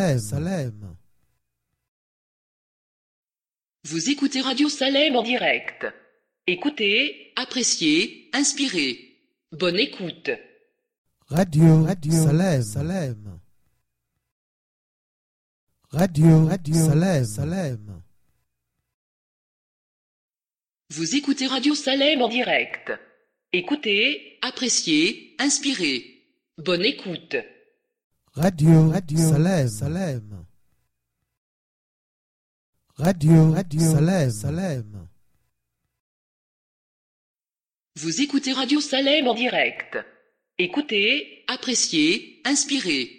Salem. 0.00 0.96
Vous 3.82 4.10
écoutez 4.10 4.40
Radio 4.40 4.68
Salem 4.68 5.16
en 5.16 5.24
direct. 5.24 5.86
Écoutez, 6.46 7.32
appréciez, 7.34 8.30
inspirez. 8.32 9.18
Bonne 9.50 9.76
écoute. 9.76 10.30
Radio, 11.26 11.82
Radio 11.82 12.12
Salem, 12.12 12.62
Salem. 12.62 13.40
Radio, 15.90 16.46
Radio 16.46 16.74
Salem, 16.76 17.24
Salem. 17.24 18.02
Vous 20.90 21.16
écoutez 21.16 21.48
Radio 21.48 21.74
Salem 21.74 22.22
en 22.22 22.28
direct. 22.28 22.92
Écoutez, 23.52 24.38
appréciez, 24.42 25.34
inspirez. 25.40 26.22
Bonne 26.56 26.84
écoute. 26.84 27.34
Radio, 28.38 28.90
Radio 28.90 29.18
Salem, 29.18 29.68
Salem. 29.68 30.46
Radio, 32.96 33.50
Radio 33.52 33.80
Salem, 33.80 34.30
Salem. 34.30 35.08
Vous 37.96 38.20
écoutez 38.20 38.52
Radio 38.52 38.80
Salem 38.80 39.26
en 39.26 39.34
direct. 39.34 39.98
Écoutez, 40.56 41.42
appréciez, 41.48 42.40
inspirez. 42.44 43.10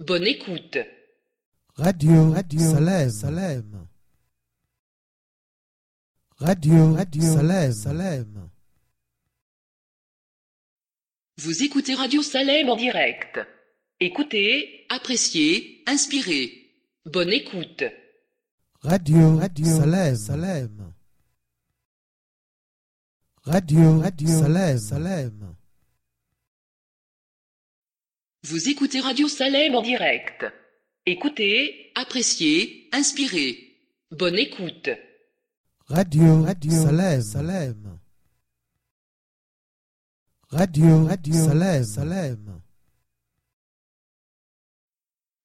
Bonne 0.00 0.26
écoute. 0.26 0.78
Radio, 1.76 2.32
Radio 2.32 2.58
Salem, 2.58 3.10
Salem. 3.10 3.86
Radio, 6.38 6.94
Radio 6.94 7.22
Salem, 7.22 7.72
Salem. 7.72 8.50
Vous 11.36 11.62
écoutez 11.62 11.94
Radio 11.94 12.22
Salem 12.22 12.68
en 12.70 12.76
direct. 12.76 13.38
Écoutez, 14.04 14.84
appréciez, 14.90 15.82
inspirez. 15.86 16.70
Bonne 17.06 17.32
écoute. 17.32 17.84
Radio, 18.82 19.38
Radio 19.38 19.64
Salem, 19.64 20.14
Salem. 20.14 20.92
Radio, 23.44 24.00
Radio 24.00 24.28
Salem, 24.28 24.76
Salem. 24.78 25.56
Vous 28.42 28.68
écoutez 28.68 29.00
Radio 29.00 29.26
Salem 29.26 29.74
en 29.74 29.80
direct. 29.80 30.44
Écoutez, 31.06 31.90
appréciez, 31.94 32.90
inspirez. 32.92 33.80
Bonne 34.10 34.38
écoute. 34.38 34.90
Radio, 35.86 36.42
Radio 36.42 36.72
Salem, 36.72 37.22
Salem. 37.22 37.98
Radio, 40.50 41.06
Radio 41.06 41.32
Salem, 41.32 41.84
Salem. 41.84 42.63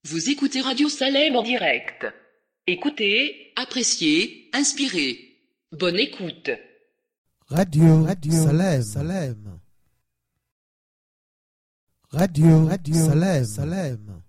Vous 0.09 0.27
écoutez 0.31 0.61
Radio 0.61 0.89
Salem 0.89 1.35
en 1.35 1.43
direct. 1.43 2.07
Écoutez, 2.65 3.53
appréciez, 3.55 4.49
inspirez. 4.53 5.37
Bonne 5.71 5.99
écoute. 5.99 6.49
Radio, 7.45 8.05
Radio 8.05 8.31
Salem, 8.31 8.81
Salem. 8.81 9.59
Radio, 12.09 12.65
Radio 12.65 12.95
Salem, 12.95 13.45
Salem. 13.45 14.21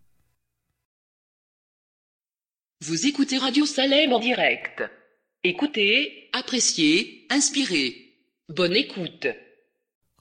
Vous 2.83 3.07
écoutez 3.07 3.39
Radio 3.39 3.65
Salem 3.65 4.13
en 4.13 4.19
direct. 4.19 4.83
Écoutez, 5.43 6.29
appréciez, 6.35 7.27
inspirez. 7.31 8.19
Bonne 8.51 8.77
écoute. 8.77 9.29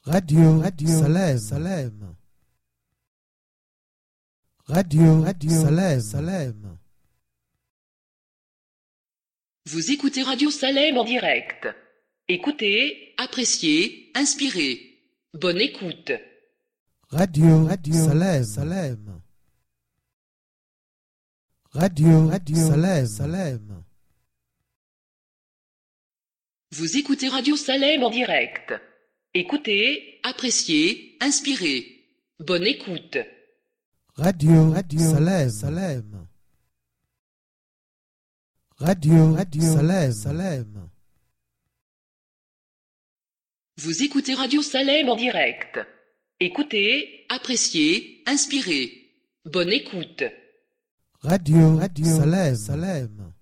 Radio, 0.04 0.60
Radio 0.62 0.88
Salem, 0.88 1.38
Salem. 1.38 2.16
Radio, 4.70 5.24
Radio 5.24 5.50
Salem, 5.50 6.00
Salem. 6.00 6.78
Vous 9.66 9.90
écoutez 9.92 10.22
Radio 10.22 10.52
Salem 10.52 10.96
en 10.96 11.04
direct. 11.04 11.68
Écoutez, 12.28 13.16
appréciez, 13.18 14.12
inspirez. 14.14 15.02
Bonne 15.34 15.60
écoute. 15.60 16.12
Radio, 17.10 17.66
Radio 17.66 17.94
Salem, 17.96 18.44
Salem. 18.44 19.22
Radio, 21.72 22.28
Radio 22.28 22.56
Salem, 22.56 23.08
Salem. 23.08 23.84
Vous 26.74 26.96
écoutez 26.96 27.28
Radio 27.28 27.56
Salem 27.56 28.04
en 28.04 28.12
direct. 28.12 28.76
Écoutez, 29.34 30.20
appréciez, 30.22 31.18
inspirez. 31.22 32.06
Bonne 32.38 32.68
écoute. 32.68 33.18
Radio, 34.20 34.72
Radio 34.74 35.00
Salem, 35.00 35.50
Salem. 35.50 36.28
Radio, 38.78 39.34
Radio 39.34 39.62
Salem, 39.62 40.12
Salem. 40.12 40.90
Vous 43.78 44.04
écoutez 44.04 44.34
Radio 44.34 44.62
Salem 44.62 45.08
en 45.08 45.16
direct. 45.16 45.80
Écoutez, 46.42 47.26
appréciez, 47.30 48.22
inspirez. 48.26 48.92
Bonne 49.46 49.72
écoute. 49.72 50.24
Radio, 51.22 51.78
Radio 51.78 52.06
Salem, 52.06 52.56
Salem. 52.58 53.34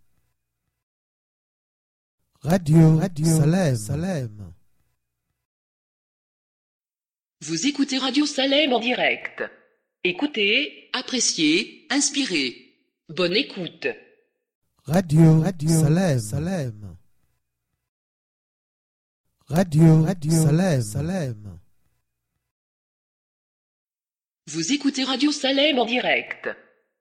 Radio, 2.42 2.98
Radio 2.98 3.26
Salem, 3.26 3.76
Salem. 3.76 4.54
Vous 7.42 7.66
écoutez 7.66 7.98
Radio 7.98 8.28
Salem 8.28 8.74
en 8.74 8.80
direct. 8.80 9.44
Écoutez, 10.08 10.90
appréciez, 10.94 11.86
inspirez. 11.90 12.78
Bonne 13.10 13.36
écoute. 13.36 13.88
Radio, 14.86 15.42
Radio 15.42 15.68
Salem, 15.70 16.20
Salem. 16.20 16.96
Radio, 19.50 20.04
Radio 20.04 20.32
Salem, 20.32 20.82
Salem. 20.82 21.60
Vous 24.48 24.72
écoutez 24.72 25.04
Radio 25.04 25.30
Salem 25.34 25.78
en 25.78 25.84
direct. 25.86 26.48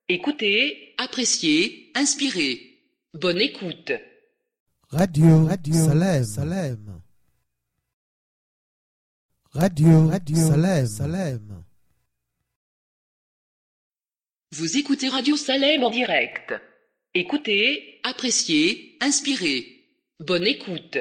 Écoutez, 0.08 0.92
appréciez, 0.98 1.92
inspirez. 1.94 2.82
Bonne 3.14 3.40
écoute. 3.40 3.92
Radio, 4.88 5.44
Radio 5.44 5.74
Salem, 5.74 6.24
Salem. 6.24 7.00
Radio, 9.52 10.08
Radio 10.08 10.36
Salem, 10.36 10.86
Salem. 10.88 11.65
Vous 14.52 14.76
écoutez 14.76 15.08
Radio 15.08 15.36
Salem 15.36 15.82
en 15.82 15.90
direct. 15.90 16.54
Écoutez, 17.14 18.00
appréciez, 18.04 18.96
inspirez. 19.00 19.84
Bonne 20.20 20.46
écoute. 20.46 20.98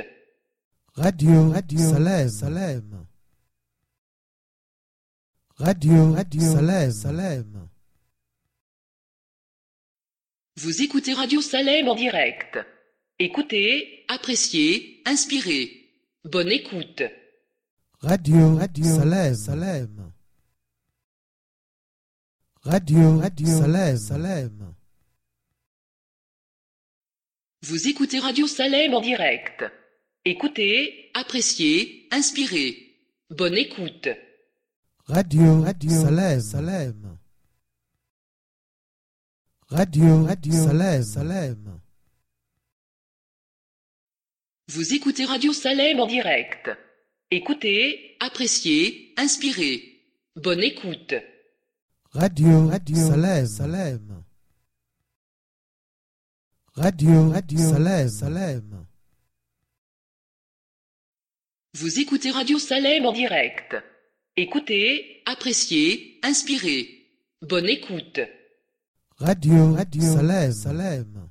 Radio, 0.93 1.51
Radio 1.51 1.77
Salem, 1.77 2.29
Salem. 2.29 3.05
Radio, 5.57 6.13
Radio 6.13 6.41
Salem, 6.41 6.91
Salem. 6.91 7.67
Vous 10.57 10.81
écoutez 10.81 11.13
Radio 11.13 11.41
Salem 11.41 11.87
en 11.87 11.95
direct. 11.95 12.57
Écoutez, 13.19 14.05
appréciez, 14.07 15.01
inspirez. 15.05 15.91
Bonne 16.23 16.51
écoute. 16.51 17.03
Radio, 17.99 18.55
Radio 18.55 18.85
Salem, 18.85 19.35
Salem. 19.35 20.04
Radio, 22.65 23.19
Radio 23.19 23.45
Salem, 23.47 23.95
Salem. 23.95 24.73
Vous 27.61 27.87
écoutez 27.87 28.17
Radio 28.17 28.47
Salem 28.47 28.95
en 28.95 29.01
direct. 29.01 29.63
Écoutez, 30.25 31.11
appréciez, 31.13 32.07
inspirez. 32.09 32.97
Bonne 33.29 33.55
écoute. 33.55 34.09
Radio, 35.05 35.61
Radio 35.61 35.91
Salem, 35.91 36.41
Salem. 36.41 37.17
Radio, 39.67 40.23
Radio 40.23 40.53
Salem, 40.53 41.03
Salem. 41.03 41.79
Vous 44.69 44.91
écoutez 44.91 45.25
Radio 45.25 45.53
Salem 45.53 45.99
en 45.99 46.07
direct. 46.07 46.71
Écoutez, 47.29 48.17
appréciez, 48.19 49.13
inspirez. 49.17 50.01
Bonne 50.35 50.63
écoute. 50.63 51.13
Radio, 52.15 52.69
Radio 52.69 52.95
Salem, 52.95 53.45
Salem. 53.45 54.23
Radio, 56.77 57.29
Radio 57.29 57.59
Salem, 57.59 58.07
Salem. 58.07 58.85
Vous 61.73 61.99
écoutez 61.99 62.31
Radio 62.31 62.57
Salem 62.57 63.05
en 63.05 63.11
direct. 63.11 63.75
Écoutez, 64.37 65.23
appréciez, 65.25 66.17
inspirez. 66.23 66.87
Bonne 67.41 67.67
écoute. 67.67 68.21
Radio, 69.17 69.73
Radio 69.73 70.01
Salem, 70.01 70.53
Salem. 70.53 71.29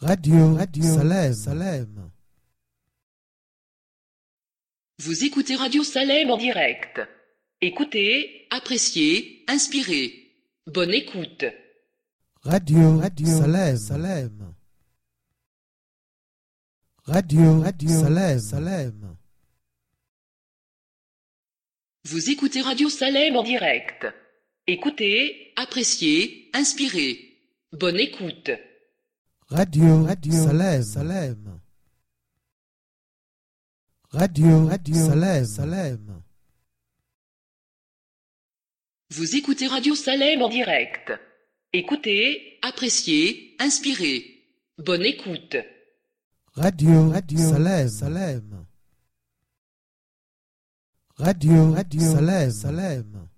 Radio, 0.00 0.54
Radio 0.56 0.82
Salem, 0.82 1.32
Salem. 1.34 2.10
Vous 4.98 5.22
écoutez 5.22 5.54
Radio 5.54 5.84
Salem 5.84 6.32
en 6.32 6.36
direct. 6.36 7.00
Écoutez, 7.60 8.46
appréciez, 8.50 9.44
inspirez. 9.48 10.32
Bonne 10.66 10.92
écoute. 10.92 11.44
Radio, 12.42 12.98
Radio 12.98 13.26
Salem, 13.26 13.76
Salem. 13.76 14.54
Radio, 17.06 17.60
Radio 17.60 17.88
Salem, 17.88 18.38
Salem. 18.38 19.16
Vous 22.04 22.30
écoutez 22.30 22.60
Radio 22.60 22.88
Salem 22.90 23.36
en 23.36 23.42
direct. 23.42 24.06
Écoutez, 24.66 25.52
appréciez, 25.56 26.50
inspirez. 26.52 27.38
Bonne 27.72 27.98
écoute. 27.98 28.50
Radio, 29.48 30.04
Radio 30.04 30.32
Salem, 30.32 30.82
Salem. 30.82 31.60
Radio, 34.10 34.66
Radio 34.66 34.94
Salem, 34.94 35.44
Salem. 35.44 36.23
Vous 39.16 39.36
écoutez 39.36 39.68
Radio 39.68 39.94
Salem 39.94 40.42
en 40.42 40.48
direct. 40.48 41.12
Écoutez, 41.72 42.58
appréciez, 42.62 43.54
inspirez. 43.60 44.42
Bonne 44.78 45.04
écoute. 45.04 45.56
Radio, 46.54 47.10
Radio 47.10 47.38
Salem, 47.38 47.88
Salem. 47.88 48.66
Radio, 51.16 51.70
Radio 51.70 52.00
Salem, 52.00 52.50
Salem. 52.50 53.28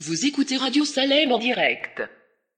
Vous 0.00 0.26
écoutez 0.26 0.56
Radio 0.56 0.84
Salem 0.84 1.30
en 1.30 1.38
direct. 1.38 2.02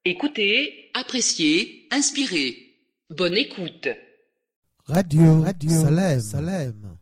Écoutez, 0.06 0.90
appréciez, 0.94 1.86
inspirez. 1.90 2.78
Bonne 3.10 3.36
écoute. 3.36 3.88
Radio, 4.86 5.42
Radio 5.42 5.70
Salem, 5.70 6.20
Salem. 6.20 6.99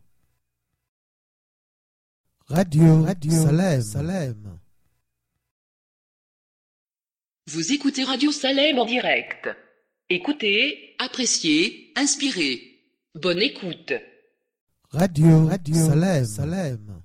Radio, 2.49 3.03
Radio 3.03 3.31
Salem, 3.31 3.81
Salem. 3.83 4.59
Vous 7.45 7.71
écoutez 7.71 8.03
Radio 8.03 8.31
Salem 8.31 8.79
en 8.79 8.85
direct. 8.85 9.49
Écoutez, 10.09 10.95
appréciez, 10.97 11.93
inspirez. 11.95 12.81
Bonne 13.13 13.43
écoute. 13.43 13.93
Radio, 14.89 15.45
Radio 15.45 15.75
Salem, 15.75 16.25
Salem. 16.25 17.03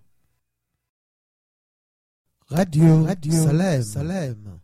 Radio, 2.46 3.04
Radio 3.04 3.32
Salem, 3.32 3.82
Salem. 3.82 4.60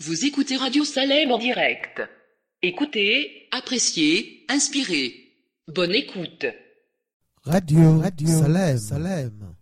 Vous 0.00 0.26
écoutez 0.26 0.56
Radio 0.56 0.84
Salem 0.84 1.32
en 1.32 1.38
direct. 1.38 2.02
Écoutez, 2.60 3.48
appréciez, 3.52 4.44
inspirez. 4.50 5.32
Bonne 5.66 5.94
écoute. 5.94 6.44
Radio, 7.46 8.00
Radio 8.00 8.26
Salem, 8.26 8.76
Salem. 8.76 9.56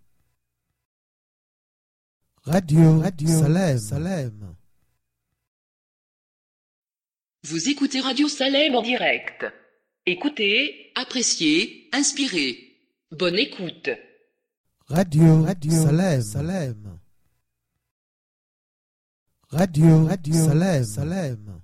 Radio, 2.46 3.00
Radio 3.00 3.28
Salem, 3.28 3.78
Salem. 3.78 4.56
Vous 7.42 7.68
écoutez 7.68 8.00
Radio 8.00 8.26
Salem 8.26 8.74
en 8.74 8.80
direct. 8.80 9.44
Écoutez, 10.06 10.92
appréciez, 10.94 11.90
inspirez. 11.92 12.74
Bonne 13.10 13.38
écoute. 13.38 13.90
Radio, 14.86 15.42
Radio 15.42 15.70
Salem, 15.70 16.22
Salem. 16.22 16.98
Radio, 19.50 20.06
Radio 20.06 20.34
Salem, 20.34 20.84
Salem. 20.84 21.60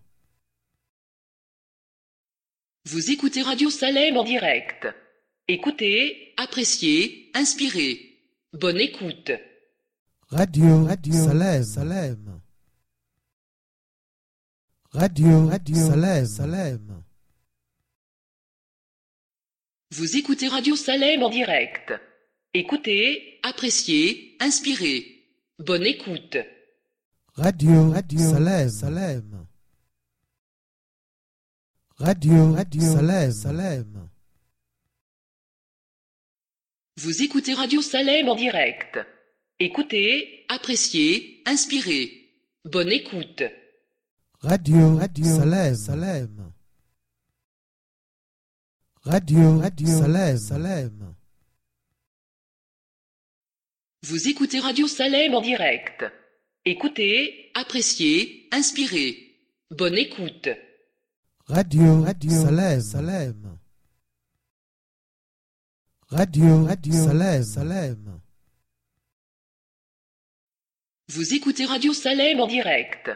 Vous 2.84 3.10
écoutez 3.10 3.40
Radio 3.40 3.70
Salem 3.70 4.18
en 4.18 4.24
direct. 4.24 4.86
Écoutez, 5.50 6.32
appréciez, 6.36 7.28
inspirez. 7.34 8.22
Bonne 8.52 8.78
écoute. 8.78 9.32
Radio, 10.28 10.84
Radio 10.84 11.12
Salem, 11.12 11.64
Salem. 11.64 12.40
Radio, 14.92 15.48
Radio 15.48 15.74
Salem, 15.74 16.24
Salem. 16.24 17.02
Vous 19.90 20.16
écoutez 20.16 20.46
Radio 20.46 20.76
Salem 20.76 21.24
en 21.24 21.30
direct. 21.30 21.94
Écoutez, 22.54 23.40
appréciez, 23.42 24.36
inspirez. 24.38 25.26
Bonne 25.58 25.84
écoute. 25.84 26.36
Radio, 27.34 27.90
Radio 27.90 28.20
Salem, 28.20 28.68
Salem. 28.68 29.46
Radio, 31.96 32.52
Radio 32.52 32.82
Salem, 32.82 33.32
Salem. 33.32 34.09
Vous 37.02 37.22
écoutez 37.22 37.54
Radio 37.54 37.80
Salem 37.80 38.28
en 38.28 38.34
direct. 38.34 38.98
Écoutez, 39.58 40.44
appréciez, 40.50 41.42
inspirez. 41.46 42.28
Bonne 42.66 42.92
écoute. 42.92 43.42
Radio, 44.40 44.96
Radio 44.96 45.24
Salem, 45.24 45.74
Salem. 45.74 46.52
Radio, 49.02 49.58
Radio 49.60 49.86
Salem, 49.86 50.36
Salem. 50.36 51.14
Vous 54.02 54.28
écoutez 54.28 54.58
Radio 54.58 54.86
Salem 54.86 55.34
en 55.34 55.40
direct. 55.40 56.04
Écoutez, 56.66 57.50
appréciez, 57.54 58.46
inspirez. 58.52 59.38
Bonne 59.70 59.96
écoute. 59.96 60.50
Radio, 61.46 62.02
Radio 62.02 62.30
Salem, 62.30 62.80
Salem. 62.82 63.59
Radio, 66.10 66.64
Radio 66.64 66.92
Salem, 66.92 67.42
Salem. 67.44 68.20
Vous 71.06 71.34
écoutez 71.34 71.64
Radio 71.64 71.92
Salem 71.92 72.40
en 72.40 72.48
direct. 72.48 73.10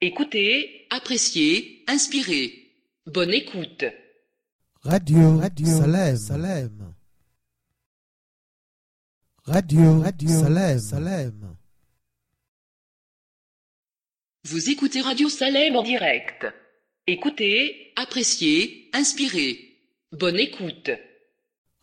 Écoutez, 0.00 0.86
appréciez, 0.88 1.84
inspirez. 1.86 2.72
Bonne 3.04 3.34
écoute. 3.34 3.84
Radio, 4.82 5.36
Radio 5.36 5.66
Salem, 5.66 6.16
Salem. 6.16 6.94
Radio, 9.44 10.00
Radio 10.00 10.28
Salem, 10.30 10.78
Salem. 10.78 11.56
Vous 14.44 14.70
écoutez 14.70 15.02
Radio 15.02 15.28
Salem 15.28 15.76
en 15.76 15.82
direct. 15.82 16.46
Écoutez, 17.06 17.92
appréciez, 17.96 18.88
inspirez. 18.94 19.76
Bonne 20.12 20.38
écoute. 20.38 20.90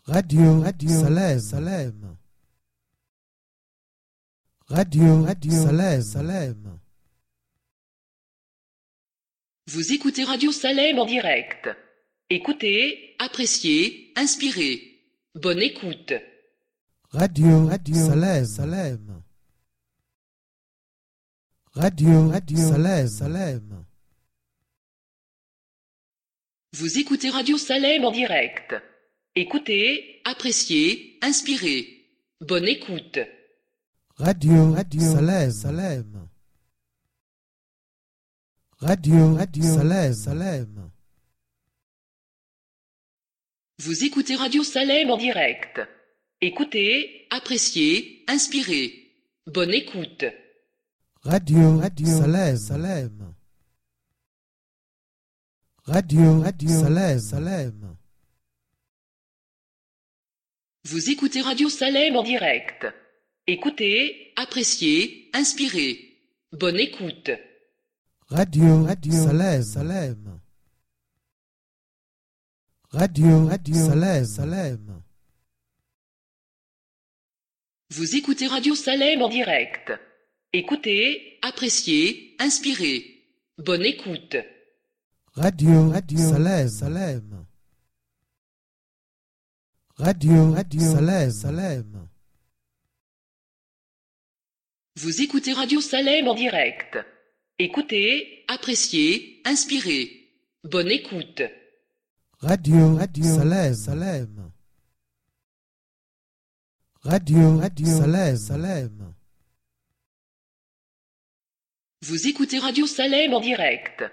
Radio, 0.08 0.62
Radio 0.62 0.90
Salem, 0.90 1.40
Salem. 1.40 2.18
Radio, 4.70 5.24
Radio 5.24 5.52
Salem, 5.52 6.02
Salem. 6.02 6.80
Vous 9.68 9.92
écoutez 9.92 10.24
Radio 10.24 10.54
Salem 10.54 10.98
en 10.98 11.06
direct. 11.06 11.68
Écoutez, 12.30 13.16
appréciez, 13.20 14.14
inspirez. 14.16 15.04
Bonne 15.36 15.62
écoute. 15.62 16.14
Radio, 17.10 17.68
Radio 17.68 17.96
Salem, 17.96 18.46
Salem. 18.46 19.24
Radio, 21.74 22.30
Radio 22.30 22.58
Salem, 22.58 23.08
Salem. 23.10 23.86
Vous 26.72 26.98
écoutez 26.98 27.30
Radio 27.30 27.58
Salem 27.58 28.06
en 28.06 28.12
direct. 28.12 28.74
Écoutez, 29.38 30.20
appréciez, 30.26 31.20
inspirez. 31.22 32.10
Bonne 32.42 32.68
écoute. 32.68 33.20
Radio, 34.16 34.74
Radio 34.74 35.00
Salem, 35.00 35.52
Salem. 35.52 36.28
Radio, 38.80 39.36
Radio 39.36 39.64
Salem, 39.64 40.14
Salem. 40.16 40.90
Vous 43.78 44.04
écoutez 44.04 44.36
Radio 44.36 44.64
Salem 44.64 45.12
en 45.12 45.18
direct. 45.18 45.82
Écoutez, 46.42 47.28
appréciez, 47.30 48.26
inspirez. 48.28 49.14
Bonne 49.46 49.76
écoute. 49.76 50.26
Radio, 51.22 51.78
Radio 51.78 52.08
Salem, 52.08 52.58
Salem. 52.58 53.34
Radio, 55.84 56.42
Radio 56.42 56.70
Salem, 56.70 57.20
Salem. 57.20 57.97
Vous 60.90 61.10
écoutez 61.10 61.42
Radio 61.42 61.68
Salem 61.68 62.16
en 62.16 62.24
direct. 62.24 62.88
Écoutez, 63.46 64.32
appréciez, 64.38 65.30
inspirez. 65.34 66.00
Bonne 66.54 66.80
écoute. 66.80 67.30
Radio, 68.30 68.86
Radio 68.86 69.12
Salem, 69.12 69.64
Salem. 69.64 70.40
Radio, 72.92 73.48
Radio 73.48 73.76
Salem, 73.76 74.24
Salem. 74.24 75.04
Vous 77.90 78.16
écoutez 78.16 78.48
Radio 78.48 78.74
Salem 78.74 79.22
en 79.22 79.28
direct. 79.28 79.92
Écoutez, 80.54 81.38
appréciez, 81.42 82.34
inspirez. 82.40 83.26
Bonne 83.58 83.84
écoute. 83.84 84.38
Radio, 85.34 85.90
Radio 85.90 86.18
Salem, 86.18 86.70
Salem. 86.70 87.47
Radio, 90.00 90.52
Radio 90.54 90.80
Salem, 90.80 91.32
Salem. 91.32 92.08
Vous 94.96 95.22
écoutez 95.24 95.54
Radio 95.54 95.82
Salem 95.82 96.28
en 96.28 96.36
direct. 96.36 97.00
Écoutez, 97.58 98.46
appréciez, 98.48 99.42
inspirez. 99.44 100.30
Bonne 100.64 100.92
écoute. 100.92 101.42
Radio, 102.42 102.96
Radio, 102.96 103.24
Salem, 103.24 103.74
Salem. 103.74 104.52
Radio, 107.02 107.58
Radio, 107.58 107.88
Salem, 107.88 108.38
Salem. 108.38 109.14
Vous 112.04 112.28
écoutez 112.28 112.60
Radio 112.60 112.86
Salem 112.86 113.34
en 113.34 113.40
direct. 113.40 114.04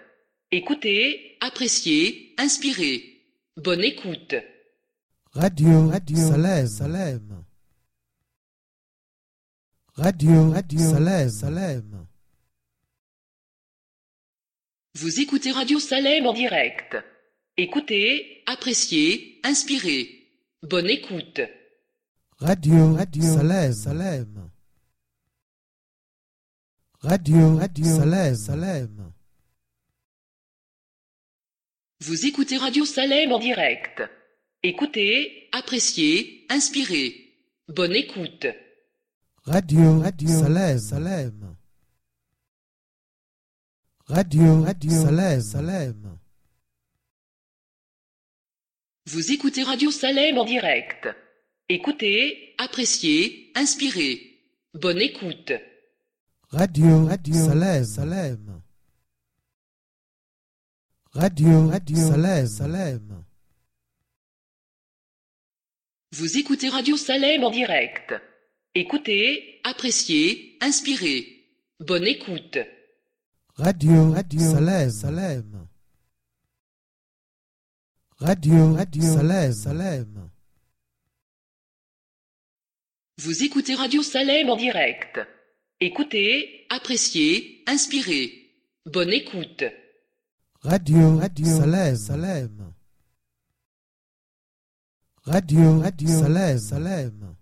Écoutez, 0.51 1.37
appréciez, 1.41 2.35
inspirez. 2.39 3.21
Bonne 3.59 3.85
écoute. 3.85 4.35
Radio, 5.35 5.89
Radio, 5.89 6.17
Salem, 6.17 6.67
Salem. 6.69 7.45
Radio, 9.97 10.51
Radio, 10.53 10.79
Salem, 10.79 11.29
Salem. 11.29 12.07
Vous 14.95 15.19
écoutez 15.19 15.51
Radio 15.51 15.81
Salem 15.81 16.27
en 16.27 16.33
direct. 16.33 16.97
Écoutez, 17.57 18.45
appréciez, 18.47 19.41
inspirez. 19.43 20.31
Bonne 20.63 20.89
écoute. 20.89 21.41
Radio, 22.39 22.95
Radio, 22.95 23.23
Salem, 23.23 23.73
Salem. 23.73 24.51
Radio, 27.01 27.57
Radio, 27.57 27.85
Salem, 27.85 28.35
Salem. 28.37 29.13
Vous 32.01 32.25
écoutez 32.25 32.57
Radio 32.57 32.85
Salem 32.85 33.33
en 33.33 33.41
direct. 33.41 34.01
Écoutez, 34.67 35.51
appréciez, 35.53 36.47
inspirez. 36.49 37.37
Bonne 37.69 37.95
écoute. 37.95 38.47
Radio, 39.43 40.01
Radio, 40.01 40.29
Salem, 40.29 40.79
Salem. 40.79 41.57
Radio, 44.07 44.63
Radio, 44.63 44.91
Salem, 44.91 45.41
Salem. 45.43 46.19
Vous 49.05 49.33
écoutez 49.33 49.65
Radio 49.65 49.91
Salem 49.91 50.39
en 50.39 50.47
direct. 50.47 51.09
Écoutez, 51.69 52.55
appréciez, 52.57 53.53
inspirez. 53.55 54.41
Bonne 54.73 55.03
écoute. 55.03 55.53
Radio, 56.49 57.05
Radio, 57.05 57.35
Salem, 57.35 57.85
Salem. 57.85 58.63
Radio, 61.13 61.69
Radio, 61.69 61.97
Salem, 61.99 62.47
Salem. 62.47 63.24
Vous 66.17 66.39
écoutez 66.39 66.69
Radio 66.69 66.97
Salem 66.97 67.43
en 67.43 67.51
direct. 67.51 68.15
Écoutez, 68.77 69.61
appréciez, 69.65 70.57
inspirez. 70.61 71.27
Bonne 71.81 72.07
écoute. 72.07 72.59
Radio, 73.57 74.13
Radio, 74.13 74.39
Salem, 74.39 74.91
Salem. 74.91 75.67
Radio, 78.19 78.75
Radio, 78.75 79.03
Salem, 79.03 79.53
Salem. 79.53 80.31
Vous 83.19 83.43
écoutez 83.43 83.75
Radio 83.75 84.01
Salem 84.05 84.51
en 84.51 84.57
direct. 84.57 85.19
Écoutez, 85.81 86.65
appréciez, 86.71 87.65
inspirez. 87.67 88.53
Bonne 88.87 89.13
écoute. 89.13 89.65
Radio, 90.61 91.17
Radio, 91.17 91.45
Salem, 91.45 91.97
Salem. 91.97 92.74
Radio, 95.27 95.81
Radio, 95.81 96.09
Salem, 96.09 96.59
Salem. 96.59 97.37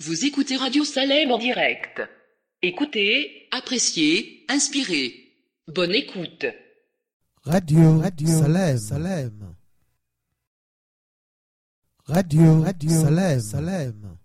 Vous 0.00 0.26
écoutez 0.26 0.56
Radio 0.56 0.84
Salem 0.84 1.30
en 1.30 1.38
direct. 1.38 2.02
Écoutez, 2.60 3.48
appréciez, 3.50 4.44
inspirez. 4.48 5.32
Bonne 5.68 5.94
écoute. 5.94 6.44
Radio, 7.44 7.98
Radio, 7.98 8.28
Salem, 8.28 8.76
Salem. 8.76 9.56
Radio, 12.04 12.60
Radio, 12.60 12.90
Salem, 12.90 13.40
Salem. 13.40 14.16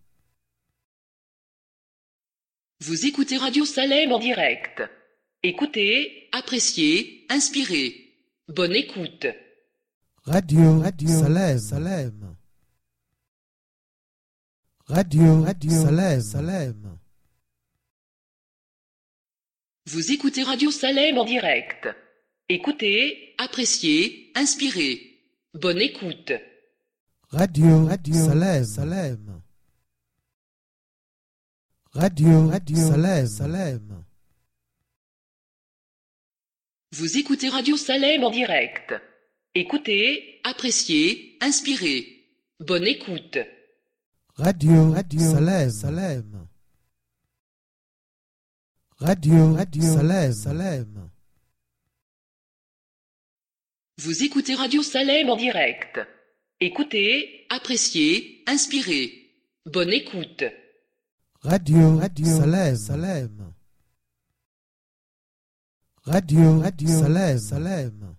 Vous 2.82 3.06
écoutez 3.06 3.38
Radio 3.38 3.64
Salem 3.64 4.12
en 4.12 4.20
direct. 4.20 4.84
Écoutez, 5.42 6.28
appréciez, 6.34 7.26
inspirez. 7.30 8.14
Bonne 8.50 8.76
écoute. 8.76 9.26
Radio, 10.28 10.80
Radio, 10.80 11.08
Salem, 11.08 11.60
Salem. 11.60 12.36
Radio, 14.88 15.44
Radio, 15.44 15.72
Salem, 15.72 16.22
Salem. 16.22 16.98
Vous 19.86 20.12
écoutez 20.12 20.42
Radio 20.42 20.72
Salem 20.72 21.20
en 21.20 21.26
direct. 21.26 21.88
Écoutez, 22.50 23.36
appréciez, 23.38 24.32
inspirez. 24.34 25.22
Bonne 25.54 25.80
écoute. 25.80 26.34
Radio, 27.30 27.86
Radio, 27.86 28.16
Salem, 28.16 28.64
Salem. 28.66 29.42
Radio, 31.94 32.48
Radio, 32.50 32.78
Salem, 32.78 33.28
Salem. 33.28 34.04
Vous 36.94 37.16
écoutez 37.16 37.50
Radio 37.50 37.78
Salem 37.78 38.24
en 38.24 38.32
direct. 38.32 38.96
Écoutez, 39.58 40.42
appréciez, 40.44 41.38
inspirez. 41.40 42.28
Bonne 42.60 42.86
écoute. 42.86 43.38
Radio, 44.36 44.92
Radio, 44.92 45.20
Salem, 45.22 45.70
Salem. 45.70 46.48
Radio, 48.98 49.54
Radio, 49.54 49.82
Salem, 49.82 50.34
Salem. 50.34 51.10
Vous 53.98 54.24
écoutez 54.24 54.56
Radio 54.56 54.84
Salem 54.84 55.30
en 55.30 55.38
direct. 55.38 56.02
Écoutez, 56.60 57.46
appréciez, 57.50 58.44
inspirez. 58.48 59.32
Bonne 59.66 59.94
écoute. 59.94 60.44
Radio, 61.40 61.98
Radio, 61.98 62.26
Salem, 62.26 62.76
Salem. 62.76 63.54
Radio, 66.04 66.60
Radio, 66.60 66.90
Salem, 66.90 67.38
Salem. 67.40 68.16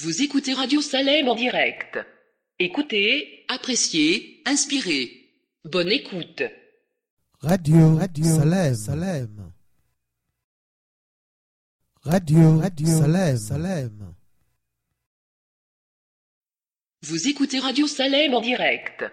Vous 0.00 0.22
écoutez 0.22 0.52
Radio 0.52 0.80
Salem 0.80 1.26
en 1.26 1.34
direct. 1.34 1.98
Écoutez, 2.60 3.44
appréciez, 3.48 4.40
inspirez. 4.46 5.10
Bonne 5.64 5.90
écoute. 5.90 6.44
Radio, 7.40 7.96
Radio, 7.96 8.24
Salem, 8.24 8.74
Salem. 8.76 9.52
Radio, 12.02 12.58
Radio, 12.58 12.86
Salem, 12.86 13.36
Salem. 13.38 14.14
Vous 17.02 17.26
écoutez 17.26 17.58
Radio 17.58 17.88
Salem 17.88 18.34
en 18.34 18.40
direct. 18.40 19.04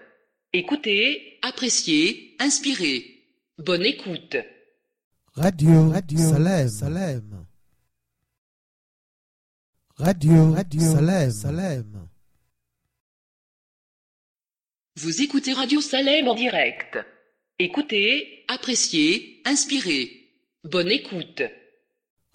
Écoutez, 0.52 1.40
appréciez, 1.42 2.36
inspirez. 2.38 3.24
Bonne 3.58 3.84
écoute. 3.84 4.36
Radio, 5.32 5.90
Radio, 5.90 6.18
Salem, 6.18 6.68
Salem. 6.68 7.46
Radio, 9.98 10.52
Radio, 10.52 10.80
Salem, 10.80 11.30
Salem. 11.30 12.08
Vous 14.96 15.22
écoutez 15.22 15.54
Radio 15.54 15.80
Salem 15.80 16.28
en 16.28 16.34
direct. 16.34 16.98
Écoutez, 17.58 18.44
appréciez, 18.46 19.40
inspirez. 19.46 20.34
Bonne 20.64 20.90
écoute. 20.90 21.42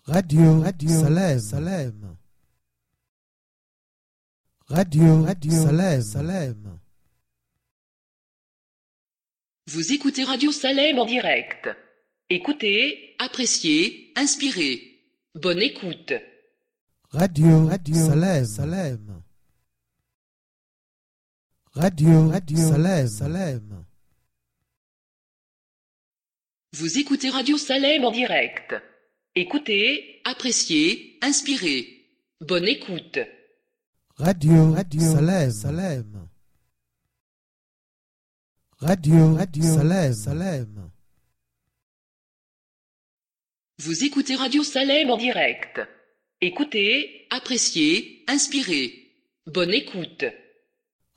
Radio, 0.05 0.59
Radio, 0.61 0.89
Salem, 0.89 1.39
Salem. 1.39 2.17
Radio, 4.67 5.23
Radio, 5.23 5.51
Salem, 5.51 6.01
Salem. 6.01 6.79
Vous 9.67 9.93
écoutez 9.93 10.23
Radio 10.23 10.51
Salem 10.51 10.97
en 10.97 11.05
direct. 11.05 11.69
Écoutez, 12.31 13.15
appréciez, 13.19 14.13
inspirez. 14.15 14.81
Bonne 15.35 15.61
écoute. 15.61 16.13
Radio, 17.13 17.67
Radio, 17.67 17.95
Salem, 17.95 18.45
Salem. 18.45 19.23
Radio, 21.75 22.29
Radio, 22.29 22.57
Salem, 22.57 23.07
Salem. 23.07 23.85
Vous 26.71 26.97
écoutez 26.97 27.29
Radio 27.29 27.57
Salem 27.57 28.05
en 28.05 28.11
direct. 28.11 28.75
Écoutez, 29.35 30.21
appréciez, 30.23 31.17
inspirez. 31.21 32.07
Bonne 32.39 32.67
écoute. 32.69 33.19
Radio, 34.15 34.71
Radio, 34.71 35.01
Salem, 35.01 35.51
Salem. 35.51 36.27
Radio, 38.79 39.35
Radio, 39.35 39.63
Salem, 39.63 40.13
Salem. 40.13 40.89
Vous 43.79 44.05
écoutez 44.05 44.35
Radio 44.35 44.63
Salem 44.63 45.09
en 45.09 45.17
direct. 45.17 45.81
Écoutez, 46.43 47.27
appréciez, 47.29 48.23
inspirez. 48.27 49.13
Bonne 49.45 49.73
écoute. 49.73 50.25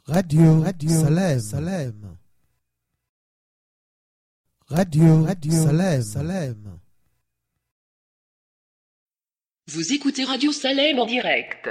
Radio, 0.07 0.61
Radio, 0.61 0.91
Salem, 0.91 1.41
Salem. 1.41 2.19
Radio, 4.67 5.23
Radio 5.25 5.53
Salem, 5.53 6.03
Salem. 6.03 6.79
Vous 9.69 9.93
écoutez 9.95 10.25
Radio 10.25 10.53
Salem 10.53 10.99
en 10.99 11.07
direct. 11.07 11.71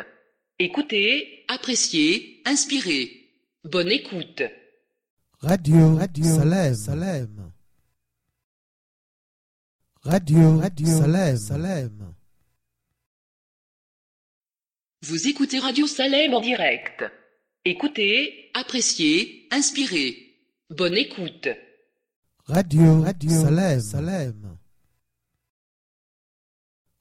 Écoutez, 0.57 1.45
appréciez, 1.47 2.41
inspirez. 2.45 3.29
Bonne 3.63 3.91
écoute. 3.91 4.41
Radio, 5.41 5.95
Radio 5.95 6.23
Salem, 6.25 6.73
Salem. 6.73 7.51
Radio, 10.01 10.57
Radio 10.57 10.87
Salem, 10.87 11.37
Salem. 11.37 12.12
Vous 15.05 15.27
écoutez 15.27 15.59
Radio 15.59 15.85
Salem 15.85 16.33
en 16.33 16.39
direct. 16.39 17.03
Écoutez, 17.65 18.49
appréciez, 18.53 19.49
inspirez. 19.51 20.39
Bonne 20.69 20.95
écoute. 20.95 21.49
Radio, 22.45 23.01
Radio 23.01 23.29
Salem, 23.29 23.81
Salem. 23.81 24.57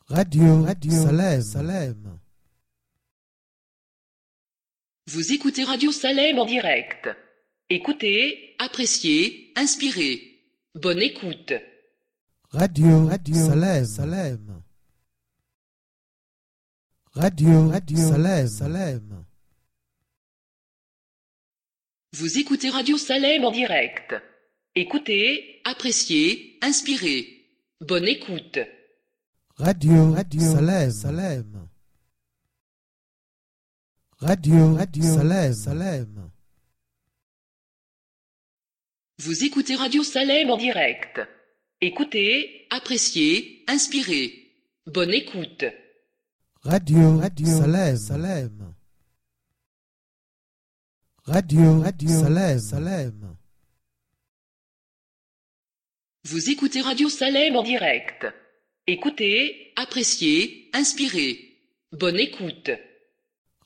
Radio, 0.08 0.62
Radio 0.64 0.90
Salem, 0.90 1.42
Salem. 1.42 2.18
Vous 5.06 5.32
écoutez 5.32 5.62
Radio 5.62 5.92
Salem 5.92 6.40
en 6.40 6.44
direct. 6.44 7.08
Écoutez, 7.70 8.56
appréciez, 8.58 9.52
inspirez. 9.54 10.40
Bonne 10.74 11.02
écoute. 11.02 11.52
Radio, 12.50 13.06
Radio 13.06 13.34
Salem, 13.36 13.84
Salem. 13.84 14.61
Radio, 17.14 17.68
Radio 17.68 17.98
Salem, 17.98 18.48
Salem. 18.48 19.24
Vous 22.14 22.38
écoutez 22.38 22.70
Radio 22.70 22.96
Salem 22.96 23.44
en 23.44 23.50
direct. 23.50 24.14
Écoutez, 24.74 25.60
appréciez, 25.64 26.58
inspirez. 26.62 27.46
Bonne 27.82 28.08
écoute. 28.08 28.60
Radio, 29.56 30.12
Radio 30.12 30.40
Salem, 30.40 30.90
Salem. 30.90 31.68
Radio, 34.16 34.74
Radio 34.74 35.02
Salem, 35.02 35.52
Salem. 35.52 36.30
Vous 39.18 39.44
écoutez 39.44 39.74
Radio 39.74 40.02
Salem 40.02 40.50
en 40.50 40.56
direct. 40.56 41.20
Écoutez, 41.82 42.66
appréciez, 42.70 43.64
inspirez. 43.68 44.56
Bonne 44.86 45.12
écoute. 45.12 45.66
Radio, 46.64 47.18
Radio 47.18 47.46
Salem, 47.46 47.96
Salem. 47.96 48.74
Radio, 51.26 51.80
Radio 51.80 52.08
Salem, 52.08 52.58
Salem. 52.60 53.36
Vous 56.24 56.50
écoutez 56.50 56.80
Radio 56.80 57.08
Salem 57.08 57.56
en 57.56 57.64
direct. 57.64 58.26
Écoutez, 58.86 59.72
appréciez, 59.74 60.70
inspirez. 60.72 61.58
Bonne 61.90 62.20
écoute. 62.20 62.70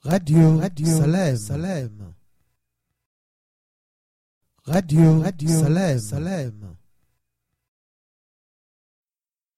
Radio, 0.00 0.56
Radio 0.56 0.86
Salem, 0.86 1.36
Salem. 1.36 2.14
Radio, 4.64 5.20
Radio 5.20 5.48
Salem, 5.50 5.98
Salem. 5.98 6.76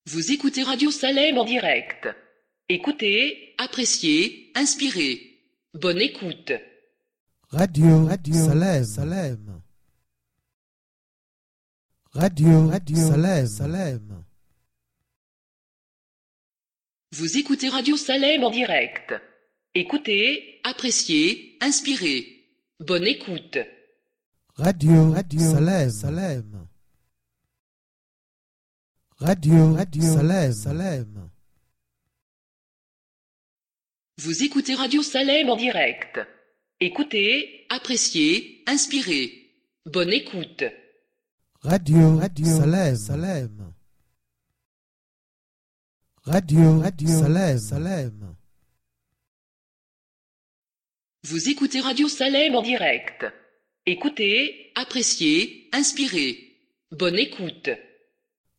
Vous 0.07 0.33
écoutez 0.33 0.64
Radio 0.64 0.90
Salem 0.90 1.38
en 1.38 1.45
direct. 1.45 2.09
Écoutez, 2.70 3.54
appréciez, 3.56 4.52
inspirez. 4.54 5.40
Bonne 5.72 6.00
écoute. 6.02 6.52
Radio, 7.50 8.04
Radio 8.04 8.34
Salem, 8.34 8.84
Salem. 8.84 9.62
Radio, 12.12 12.68
Radio 12.68 12.96
Salem, 12.96 13.46
Salem. 13.46 14.25
Vous 17.12 17.38
écoutez 17.38 17.71
Radio 17.71 17.97
Salem 17.97 18.45
en 18.45 18.50
direct. 18.50 19.14
Écoutez, 19.75 20.60
appréciez, 20.62 21.56
inspirez. 21.62 22.45
Bonne 22.80 23.06
écoute. 23.06 23.58
Radio, 24.56 25.12
Radio 25.12 25.40
Salem, 25.40 25.90
Salem. 25.90 26.69
Radio, 29.16 29.73
Radio 29.73 30.02
Salem, 30.02 30.52
Salem. 30.52 31.27
Vous 34.21 34.43
écoutez 34.43 34.75
Radio 34.75 35.00
Salem 35.00 35.49
en 35.49 35.54
direct. 35.54 36.19
Écoutez, 36.81 37.67
appréciez, 37.69 38.65
inspirez. 38.67 39.54
Bonne 39.87 40.13
écoute. 40.13 40.65
Radio, 41.61 42.17
Radio 42.17 42.45
Salem, 42.47 42.97
Salem. 42.97 43.73
Radio, 46.25 46.81
Radio 46.81 47.09
Salem, 47.09 47.59
Salem. 47.59 48.35
Vous 51.23 51.49
écoutez 51.49 51.81
Radio 51.81 52.09
Salem 52.09 52.57
en 52.57 52.63
direct. 52.63 53.25
Écoutez, 53.87 54.73
appréciez, 54.75 55.69
inspirez. 55.73 56.57
Bonne 56.91 57.19
écoute. 57.21 57.71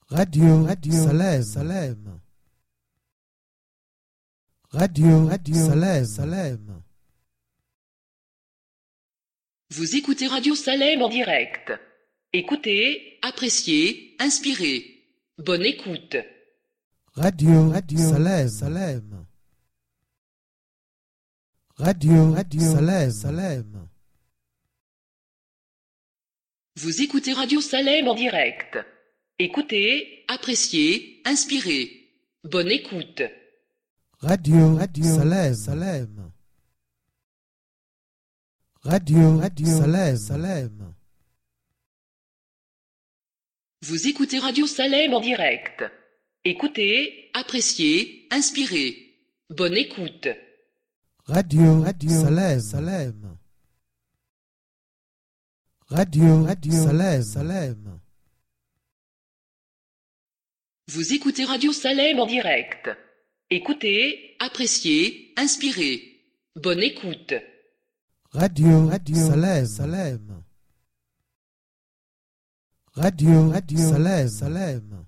Radio, 0.08 0.64
Radio 0.64 0.94
Salem, 0.94 1.44
Salem. 1.44 2.19
Radio, 4.72 5.26
Radio 5.26 5.56
Salem, 5.56 6.06
Salem. 6.06 6.82
Vous 9.72 9.96
écoutez 9.96 10.28
Radio 10.28 10.54
Salem 10.54 11.02
en 11.02 11.10
direct. 11.10 11.72
Écoutez, 12.34 13.18
appréciez, 13.24 14.16
inspirez. 14.20 15.08
Bonne 15.40 15.66
écoute. 15.66 16.18
Radio, 17.14 17.70
Radio 17.70 17.98
Salem, 17.98 18.48
Salem. 18.48 19.26
Radio, 21.78 22.34
Radio 22.34 22.62
Salem, 22.62 23.10
Salem. 23.10 23.90
Vous 26.76 27.02
écoutez 27.02 27.34
Radio 27.34 27.60
Salem 27.60 28.08
en 28.08 28.14
direct. 28.14 28.78
Écoutez, 29.40 30.26
appréciez, 30.28 31.24
inspirez. 31.26 32.14
Bonne 32.44 32.70
écoute. 32.70 33.24
Radio, 34.22 34.76
Radio 34.76 35.04
Salem, 35.16 35.54
Salem. 35.56 36.32
Radio, 38.84 39.38
Radio 39.38 39.66
Salem, 39.66 40.18
Salem. 40.18 40.94
Vous 43.82 44.08
écoutez 44.08 44.40
Radio 44.40 44.68
Salem 44.68 45.14
en 45.14 45.22
direct. 45.22 45.86
Écoutez, 46.44 47.30
appréciez, 47.34 48.28
inspirez. 48.30 49.16
Bonne 49.50 49.78
écoute. 49.78 50.28
Radio, 51.24 51.82
Radio 51.82 52.10
Salem, 52.10 52.60
Salem. 52.60 53.38
Radio, 55.88 56.44
Radio 56.44 56.74
Salem, 56.74 57.24
Salem. 57.24 58.00
Vous 60.88 61.14
écoutez 61.14 61.46
Radio 61.46 61.72
Salem 61.72 62.20
en 62.20 62.26
direct. 62.26 62.90
Écoutez, 63.52 64.36
appréciez, 64.40 65.34
inspirez. 65.36 66.22
Bonne 66.56 66.84
écoute. 66.84 67.34
Radio, 68.32 68.88
Radio 68.88 69.16
Salem, 69.16 69.66
Salem. 69.66 70.44
Radio, 72.94 73.50
Radio 73.50 73.78
Salem, 73.80 74.28
Salem. 74.28 75.06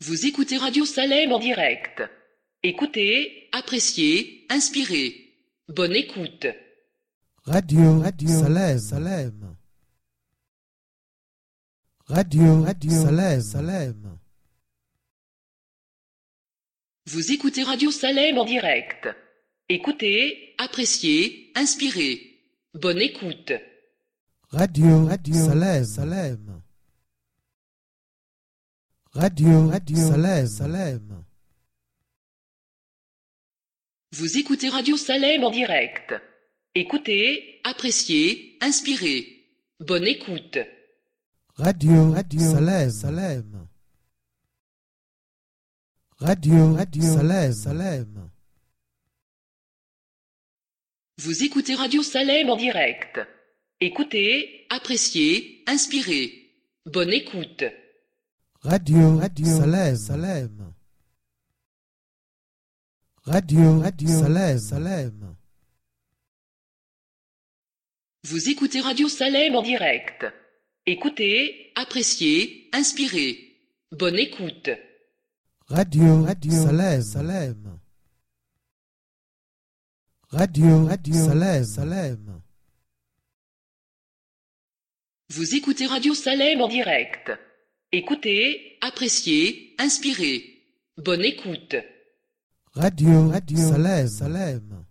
Vous 0.00 0.26
écoutez 0.26 0.58
Radio 0.58 0.84
Salem 0.84 1.32
en 1.32 1.38
direct. 1.38 2.02
Écoutez, 2.62 3.48
appréciez, 3.52 4.44
inspirez. 4.50 5.38
Bonne 5.68 5.96
écoute. 5.96 6.48
Radio, 7.44 8.00
Radio 8.00 8.28
Salem, 8.28 8.78
Salem. 8.78 9.56
Radio, 12.08 12.62
Radio 12.62 12.90
Salem, 12.90 13.40
Salem. 13.40 14.18
Vous 17.08 17.30
écoutez 17.30 17.62
Radio 17.62 17.92
Salem 17.92 18.36
en 18.36 18.44
direct. 18.44 19.08
Écoutez, 19.68 20.54
appréciez, 20.58 21.52
inspirez. 21.54 22.40
Bonne 22.74 23.00
écoute. 23.00 23.52
Radio, 24.48 25.06
Radio 25.06 25.34
Salem, 25.34 25.84
Salem. 25.84 26.62
Radio, 29.12 29.68
Radio 29.68 29.96
Salem, 29.96 30.46
Salem. 30.48 31.24
Vous 34.12 34.36
écoutez 34.36 34.68
Radio 34.68 34.96
Salem 34.96 35.44
en 35.44 35.50
direct. 35.50 36.12
Écoutez, 36.74 37.60
appréciez, 37.62 38.58
inspirez. 38.60 39.48
Bonne 39.78 40.06
écoute. 40.08 40.58
Radio, 41.54 42.10
Radio 42.10 42.40
Salem, 42.40 42.90
Salem. 42.90 43.68
Radio, 46.18 46.72
Radio 46.72 47.02
Salem, 47.02 47.52
Salem. 47.52 48.30
Vous 51.18 51.42
écoutez 51.44 51.74
Radio 51.74 52.02
Salem 52.02 52.48
en 52.48 52.56
direct. 52.56 53.20
Écoutez, 53.80 54.66
appréciez, 54.70 55.62
inspirez. 55.66 56.54
Bonne 56.86 57.12
écoute. 57.12 57.64
Radio, 58.62 59.18
Radio, 59.18 59.46
Salem, 59.46 59.96
Salem. 59.96 60.72
Radio, 63.24 63.80
Radio, 63.80 64.08
Salem, 64.08 64.58
Salem. 64.58 65.36
Vous 68.24 68.48
écoutez 68.48 68.80
Radio 68.80 69.08
Salem 69.08 69.54
en 69.54 69.62
direct. 69.62 70.24
Écoutez, 70.86 71.72
appréciez, 71.74 72.70
inspirez. 72.72 73.60
Bonne 73.92 74.18
écoute. 74.18 74.70
Radio, 75.68 76.22
Radio, 76.22 76.52
Salem, 76.52 77.02
Salem. 77.02 77.80
Radio, 80.30 80.86
Radio, 80.86 81.14
Salem, 81.14 81.64
Salem. 81.64 82.42
Vous 85.28 85.56
écoutez 85.56 85.86
Radio 85.86 86.14
Salem 86.14 86.60
en 86.60 86.68
direct. 86.68 87.32
Écoutez, 87.90 88.78
appréciez, 88.80 89.74
inspirez. 89.78 90.62
Bonne 90.98 91.24
écoute. 91.24 91.74
Radio, 92.74 93.28
Radio, 93.28 93.58
Salem, 93.58 94.06
Salem. 94.06 94.84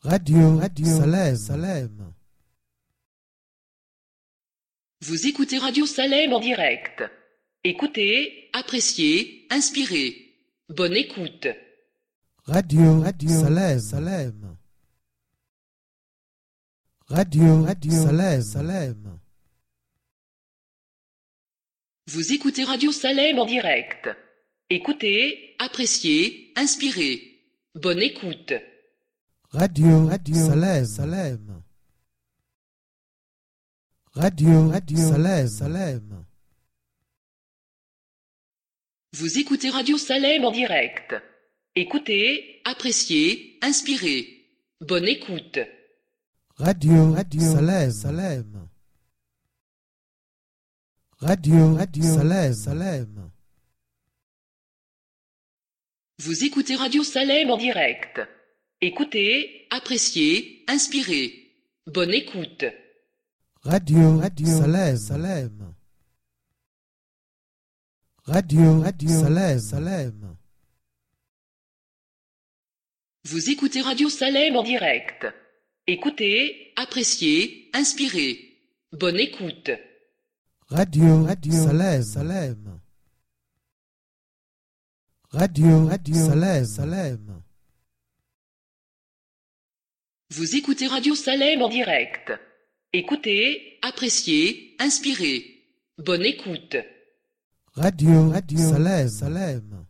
Radio, 0.00 0.56
Radio, 0.56 0.86
Salem, 0.86 1.36
Salem. 1.36 2.14
Vous 5.02 5.26
écoutez 5.26 5.58
Radio 5.58 5.84
Salem 5.84 6.32
en 6.32 6.40
direct. 6.40 7.02
Écoutez, 7.64 8.50
appréciez, 8.52 9.46
inspirez. 9.50 10.36
Bonne 10.68 10.96
écoute. 10.96 11.46
Radio, 12.44 13.00
Radio, 13.00 13.28
Salem, 13.28 13.78
Salem. 13.78 14.56
Radio, 17.06 17.62
Radio, 17.62 17.92
Salem, 17.92 18.42
Salem. 18.42 19.18
Vous 22.08 22.32
écoutez 22.32 22.64
Radio 22.64 22.90
Salem 22.90 23.38
en 23.38 23.46
direct. 23.46 24.08
Écoutez, 24.68 25.54
appréciez, 25.60 26.52
inspirez. 26.56 27.44
Bonne 27.76 28.02
écoute. 28.02 28.54
Radio, 29.50 30.06
Radio, 30.08 30.34
Salem, 30.34 30.84
Salem. 30.84 31.62
Radio, 34.14 34.68
Radio, 34.68 34.98
Salem, 34.98 35.46
Salem. 35.46 36.21
Vous 39.14 39.38
écoutez 39.38 39.68
Radio 39.68 39.98
Salem 39.98 40.44
en 40.44 40.50
direct. 40.50 41.14
Écoutez, 41.74 42.62
appréciez, 42.64 43.58
inspirez. 43.60 44.48
Bonne 44.80 45.06
écoute. 45.06 45.58
Radio, 46.56 47.12
Radio, 47.12 47.40
Salem, 47.40 47.90
Salem. 47.90 48.68
Radio, 51.18 51.74
Radio, 51.74 52.02
Salem, 52.02 52.54
Salem. 52.54 53.30
Vous 56.18 56.44
écoutez 56.44 56.74
Radio 56.74 57.04
Salem 57.04 57.50
en 57.50 57.58
direct. 57.58 58.20
Écoutez, 58.80 59.66
appréciez, 59.70 60.64
inspirez. 60.68 61.54
Bonne 61.86 62.14
écoute. 62.14 62.64
Radio, 63.62 64.18
Radio, 64.18 64.46
Salem, 64.46 64.96
Salem. 64.96 65.71
Radio, 68.24 68.80
Radio, 68.80 69.08
Salem, 69.08 69.58
Salem. 69.58 70.36
Vous 73.24 73.50
écoutez 73.50 73.80
Radio 73.80 74.08
Salem 74.08 74.54
en 74.54 74.62
direct. 74.62 75.26
Écoutez, 75.88 76.72
appréciez, 76.76 77.68
inspirez. 77.72 78.60
Bonne 78.92 79.18
écoute. 79.18 79.72
Radio, 80.68 81.24
Radio, 81.24 81.52
Salem, 81.52 82.02
Salem. 82.02 82.80
Radio, 85.30 85.86
Radio, 85.88 86.14
Salem, 86.14 86.64
Salem. 86.64 87.42
Vous 90.30 90.54
écoutez 90.54 90.86
Radio 90.86 91.16
Salem 91.16 91.60
en 91.62 91.68
direct. 91.68 92.32
Écoutez, 92.92 93.80
appréciez, 93.82 94.76
inspirez. 94.78 95.66
Bonne 95.98 96.24
écoute. 96.24 96.76
Radio, 97.74 98.28
Radio, 98.28 98.58
Salem, 98.58 99.08
Salem. 99.08 99.86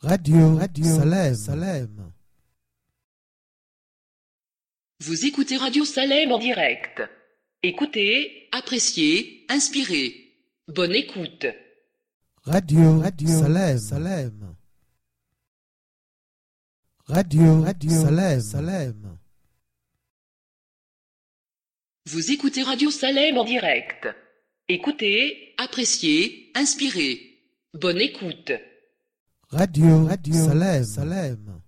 Radio, 0.00 0.56
Radio, 0.56 0.84
Salem, 0.84 1.34
Salem. 1.34 2.12
Vous 5.00 5.26
écoutez 5.26 5.58
Radio 5.58 5.84
Salem 5.84 6.32
en 6.32 6.38
direct. 6.38 7.02
Écoutez, 7.62 8.48
appréciez, 8.50 9.44
inspirez. 9.50 10.32
Bonne 10.68 10.94
écoute. 10.94 11.46
Radio, 12.44 13.00
Radio, 13.00 13.28
Salem, 13.28 13.78
Salem. 13.78 14.56
Radio, 17.08 17.60
Radio, 17.62 17.90
Salem, 17.90 18.40
Salem. 18.40 19.18
Vous 22.06 22.30
écoutez 22.30 22.62
Radio 22.62 22.90
Salem 22.90 23.36
en 23.36 23.44
direct. 23.44 24.08
Écoutez, 24.68 25.54
appréciez, 25.58 26.50
inspirez. 26.54 27.40
Bonne 27.72 28.00
écoute. 28.00 28.52
Radio, 29.50 30.04
Radio, 30.06 30.34
Salem, 30.34 30.84
Salem. 30.84 31.62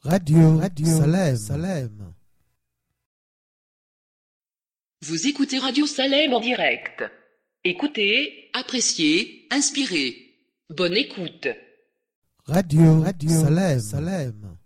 Radio, 0.00 0.56
Radio, 0.56 0.86
Salem, 0.86 1.36
Salem. 1.36 2.14
Vous 5.02 5.26
écoutez 5.26 5.58
Radio 5.58 5.86
Salem 5.86 6.32
en 6.32 6.40
direct. 6.40 7.04
Écoutez, 7.62 8.48
appréciez, 8.54 9.46
inspirez. 9.50 10.38
Bonne 10.70 10.96
écoute. 10.96 11.48
Radio, 12.46 13.02
Radio, 13.02 13.28
Salem, 13.28 13.80
Salem. 13.80 14.56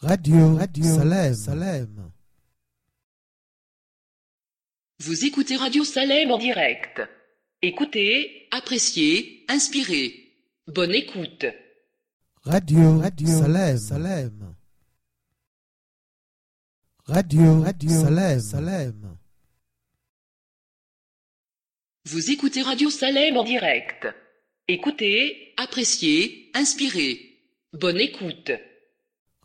Radio, 0.00 0.54
Radio, 0.56 0.84
Salem, 0.84 1.34
Salem. 1.34 2.10
Vous 5.00 5.24
écoutez 5.24 5.56
Radio 5.56 5.84
Salem 5.84 6.32
en 6.32 6.38
direct. 6.38 7.00
Écoutez, 7.62 8.48
appréciez, 8.50 9.44
inspirez. 9.48 10.34
Bonne 10.66 10.92
écoute. 10.92 11.46
Radio, 12.42 12.98
Radio, 12.98 13.28
Salem, 13.28 13.78
Salem. 13.78 14.54
Radio, 17.04 17.62
Radio, 17.62 17.90
Salem, 17.90 18.40
Salem. 18.40 19.18
Vous 22.04 22.30
écoutez 22.32 22.62
Radio 22.62 22.90
Salem 22.90 23.36
en 23.36 23.44
direct. 23.44 24.08
Écoutez, 24.66 25.54
appréciez, 25.58 26.50
inspirez. 26.54 27.40
Bonne 27.72 28.00
écoute. 28.00 28.50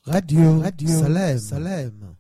Radio, 0.04 0.60
Radio, 0.60 0.88
Salem, 0.88 1.38
Salem. 1.38 2.13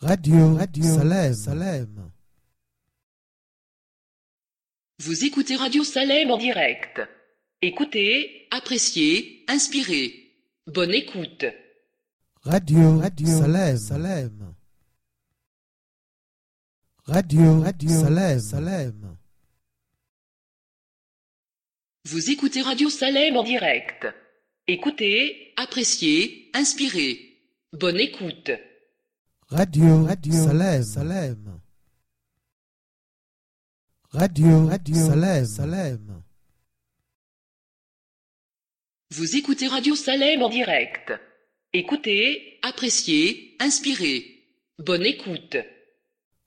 Radio, 0.00 0.54
Radio, 0.56 0.84
Salem, 0.84 1.32
Salem. 1.34 2.12
Vous 4.98 5.24
écoutez 5.24 5.56
Radio 5.56 5.84
Salem 5.84 6.30
en 6.30 6.36
direct. 6.36 7.00
Écoutez, 7.62 8.46
appréciez, 8.50 9.44
inspirez. 9.48 10.34
Bonne 10.66 10.92
écoute. 10.92 11.46
Radio, 12.42 12.98
Radio, 12.98 13.26
Salem, 13.26 13.76
Salem. 13.78 14.54
Radio, 17.04 17.60
Radio, 17.62 17.88
Salem, 17.88 18.38
Salem. 18.38 19.16
Vous 22.04 22.30
écoutez 22.30 22.60
Radio 22.60 22.90
Salem 22.90 23.36
en 23.36 23.42
direct. 23.42 24.06
Écoutez, 24.66 25.54
appréciez, 25.56 26.50
inspirez. 26.52 27.40
Bonne 27.72 27.98
écoute. 27.98 28.50
Radio, 29.48 30.04
Radio, 30.04 30.32
Salem, 30.32 30.82
Salem. 30.82 31.60
Radio, 34.10 34.66
Radio, 34.66 34.96
Salem, 34.96 35.46
Salem. 35.46 36.22
Vous 39.10 39.36
écoutez 39.36 39.68
Radio 39.68 39.94
Salem 39.94 40.42
en 40.42 40.48
direct. 40.48 41.12
Écoutez, 41.72 42.58
appréciez, 42.62 43.56
inspirez. 43.60 44.42
Bonne 44.78 45.06
écoute. 45.06 45.56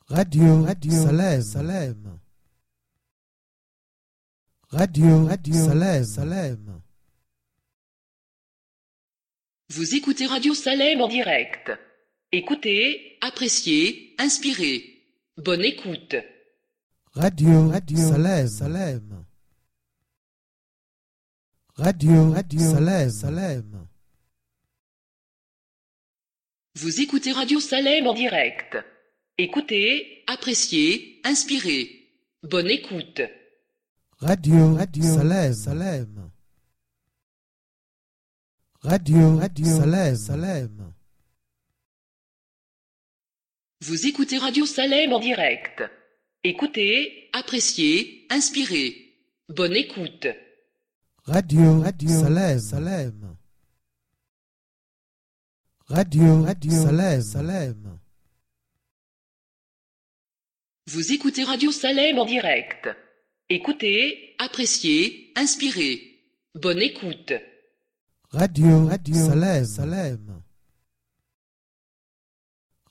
Radio, 0.07 0.63
Radio, 0.63 0.91
Salem, 0.91 1.41
Salem. 1.41 2.19
Radio, 4.71 5.25
Radio, 5.25 5.53
Salem, 5.53 6.03
Salem. 6.03 6.81
Vous 9.69 9.95
écoutez 9.95 10.25
Radio 10.25 10.53
Salem 10.53 10.99
en 10.99 11.07
direct. 11.07 11.71
Écoutez, 12.31 13.17
appréciez, 13.21 14.15
inspirez. 14.19 15.03
Bonne 15.37 15.65
écoute. 15.65 16.15
Radio, 17.13 17.69
Radio, 17.69 17.97
Salem, 17.97 18.47
Salem. 18.47 19.25
Radio, 21.75 22.31
Radio 22.31 22.59
Salem, 22.59 23.09
Salem. 23.09 23.87
Vous 26.75 27.01
écoutez 27.01 27.31
Radio 27.31 27.59
Salem 27.59 28.05
en 28.05 28.13
direct. 28.13 28.77
Écoutez, 29.39 30.23
appréciez, 30.27 31.19
inspirez. 31.23 32.13
Bonne 32.43 32.67
écoute. 32.69 33.21
Radio, 34.19 34.75
Radio 34.75 35.03
Salem, 35.03 35.53
Salem. 35.53 36.31
Radio, 38.81 39.37
Radio 39.37 39.65
Salem, 39.65 40.15
Salem. 40.15 40.88
Vous 43.81 44.07
écoutez 44.07 44.37
Radio 44.37 44.65
Salem 44.65 45.13
en 45.13 45.19
direct. 45.19 45.83
Écoutez, 46.43 47.29
appréciez, 47.31 48.27
inspirez. 48.29 49.15
Bonne 49.47 49.75
écoute. 49.75 50.27
Radio, 51.23 51.79
Radio 51.79 52.09
Salem, 52.09 52.59
Salem. 52.59 53.35
Radio, 55.87 56.43
Radio 56.43 56.71
Salem, 56.71 57.21
Salem. 57.21 57.99
Vous 60.87 61.13
écoutez 61.13 61.43
Radio 61.43 61.71
Salem 61.71 62.19
en 62.19 62.25
direct. 62.25 62.89
Écoutez, 63.47 64.35
appréciez, 64.39 65.31
inspirez. 65.37 66.21
Bonne 66.53 66.81
écoute. 66.81 67.31
Radio, 68.31 68.87
Radio 68.87 69.15
Salem, 69.15 69.65
Salem. 69.65 70.38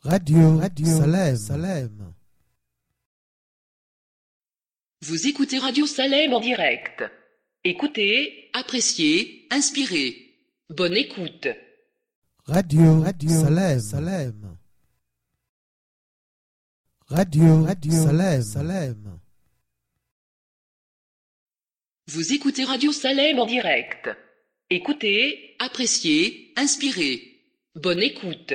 Radio, 0.03 0.59
Radio 0.59 0.87
Salem, 0.87 1.37
Salem. 1.37 2.15
Vous 5.03 5.27
écoutez 5.27 5.59
Radio 5.59 5.87
Salem 5.87 6.33
en 6.35 6.41
direct. 6.41 7.03
Écoutez, 7.65 8.49
appréciez, 8.53 9.49
inspirez. 9.51 10.37
Bonne 10.71 10.97
écoute. 10.97 11.49
Radio, 12.45 13.01
Radio 13.01 13.29
Salem, 13.29 13.81
Salem. 13.81 14.57
Radio, 17.09 17.65
Radio 17.65 17.93
Salem, 17.93 18.43
Salem. 18.43 19.19
Vous 22.07 22.33
écoutez 22.33 22.65
Radio 22.65 22.93
Salem 22.93 23.41
en 23.41 23.47
direct. 23.47 24.11
Écoutez, 24.71 25.57
appréciez, 25.59 26.53
inspirez. 26.57 27.43
Bonne 27.75 28.03
écoute. 28.03 28.55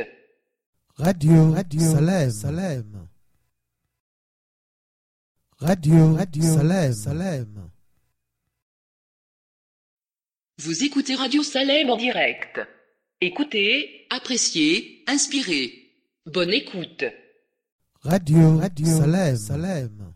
Radio, 0.98 1.52
Radio 1.52 1.82
Salem, 1.82 2.30
Salem. 2.30 3.10
Radio, 5.60 6.14
Radio 6.14 6.44
Salem, 6.44 6.94
Salem. 6.94 7.72
Vous 10.60 10.84
écoutez 10.84 11.16
Radio 11.16 11.42
Salem 11.42 11.90
en 11.90 11.98
direct. 11.98 12.62
Écoutez, 13.22 14.06
appréciez, 14.12 15.04
inspirez. 15.08 15.96
Bonne 16.28 16.54
écoute. 16.54 17.06
Radio, 18.02 18.58
Radio 18.60 18.86
Salem, 18.86 19.36
Salem. 19.36 20.14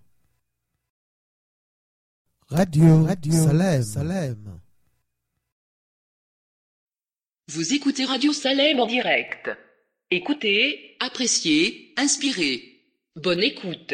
Radio, 2.50 3.04
Radio 3.04 3.34
Salem, 3.34 3.82
Salem. 3.82 4.60
Vous 7.48 7.74
écoutez 7.74 8.06
Radio 8.06 8.32
Salem 8.32 8.80
en 8.80 8.86
direct. 8.86 9.50
Écoutez, 10.10 10.96
appréciez, 11.02 11.94
inspirez. 11.98 12.82
Bonne 13.16 13.44
écoute. 13.44 13.94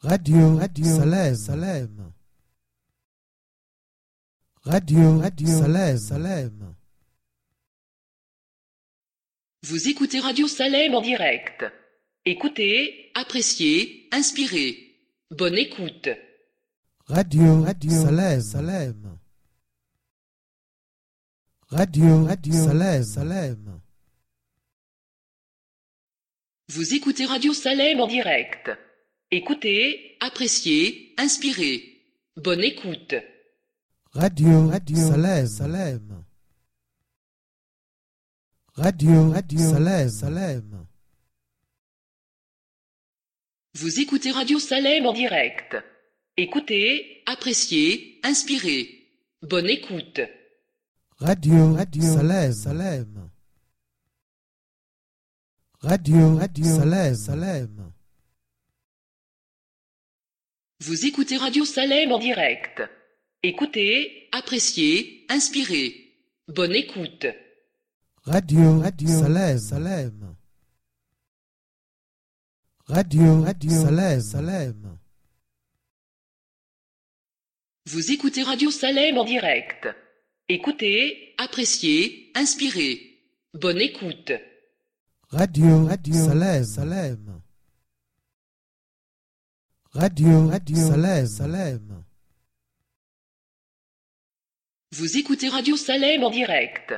Radio, 0.00 0.56
Radio 0.56 0.84
Salem, 0.84 1.34
Salem. 1.34 2.12
Radio, 4.62 5.18
Radio 5.18 5.46
Salem, 5.46 5.96
Salem. 5.96 6.74
Vous 9.62 9.88
écoutez 9.88 10.20
Radio 10.20 10.46
Salem 10.48 10.94
en 10.94 11.00
direct. 11.00 11.64
Écoutez, 12.26 13.10
appréciez, 13.14 14.08
inspirez. 14.12 15.00
Bonne 15.30 15.56
écoute. 15.56 16.10
Radio, 17.06 17.62
Radio 17.62 17.90
Salem, 17.90 18.40
Salem. 18.42 19.18
Radio, 21.68 22.24
Radio 22.24 22.52
Salem, 22.52 23.02
Salem. 23.02 23.80
Vous 26.68 26.94
écoutez 26.94 27.24
Radio 27.26 27.52
Salem 27.52 28.00
en 28.00 28.08
direct. 28.08 28.70
Écoutez, 29.30 30.16
appréciez, 30.20 31.14
inspirez. 31.16 32.02
Bonne 32.36 32.64
écoute. 32.64 33.14
Radio, 34.12 34.68
Radio 34.68 34.96
Salem, 34.96 35.46
Salem. 35.46 36.24
Radio, 38.74 39.30
Radio 39.30 39.58
Salem, 39.58 40.08
Salem. 40.08 40.86
Vous 43.74 44.00
écoutez 44.00 44.32
Radio 44.32 44.58
Salem 44.58 45.06
en 45.06 45.12
direct. 45.12 45.76
Écoutez, 46.36 47.22
appréciez, 47.26 48.18
inspirez. 48.24 49.08
Bonne 49.42 49.68
écoute. 49.68 50.20
Radio, 51.18 51.74
Radio 51.74 52.02
Salem, 52.02 52.52
Salem. 52.52 53.30
Radio, 55.86 56.36
Radio 56.36 56.64
Salem, 56.64 57.14
Salem. 57.14 57.92
Vous 60.80 61.06
écoutez 61.06 61.36
Radio 61.36 61.64
Salem 61.64 62.10
en 62.10 62.18
direct. 62.18 62.82
Écoutez, 63.44 64.28
appréciez, 64.32 65.24
inspirez. 65.28 66.18
Bonne 66.48 66.74
écoute. 66.74 67.26
Radio, 68.24 68.80
Radio 68.80 69.08
Salem, 69.08 69.58
Salem. 69.58 70.36
Radio, 72.86 73.42
Radio 73.42 73.70
Salem, 73.70 74.20
Salem. 74.20 74.98
Vous 77.84 78.10
écoutez 78.10 78.42
Radio 78.42 78.72
Salem 78.72 79.18
en 79.18 79.24
direct. 79.24 79.86
Écoutez, 80.48 81.32
appréciez, 81.38 82.32
inspirez. 82.34 83.22
Bonne 83.54 83.80
écoute. 83.80 84.32
Radio, 85.30 85.84
Radio 85.86 86.14
Salem, 86.14 86.64
Salem. 86.64 87.42
Radio, 89.92 90.46
Radio 90.48 90.76
Salem, 90.76 91.26
Salem. 91.26 92.04
Vous 94.92 95.16
écoutez 95.16 95.48
Radio 95.48 95.76
Salem 95.76 96.22
en 96.22 96.30
direct. 96.30 96.94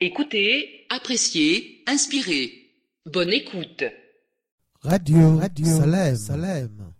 Écoutez, 0.00 0.86
appréciez, 0.90 1.82
inspirez. 1.86 2.74
Bonne 3.06 3.32
écoute. 3.32 3.84
Radio, 4.82 5.38
Radio 5.38 5.64
Salem, 5.64 6.16
Salem. 6.16 6.92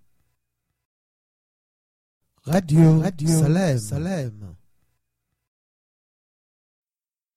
Radio, 2.44 2.98
Radio 3.00 3.28
Salem, 3.28 3.78
Salem. 3.78 4.54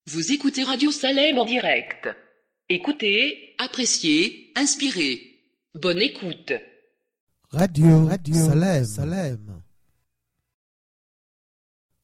Vous 0.07 0.31
écoutez 0.31 0.63
Radio 0.63 0.89
Salem 0.91 1.37
en 1.37 1.45
direct. 1.45 2.07
Écoutez, 2.67 3.53
appréciez, 3.59 4.51
inspirez. 4.55 5.39
Bonne 5.75 6.01
écoute. 6.01 6.53
Radio, 7.51 8.05
Radio 8.07 8.33
Salem, 8.33 8.85
Salem. 8.85 9.61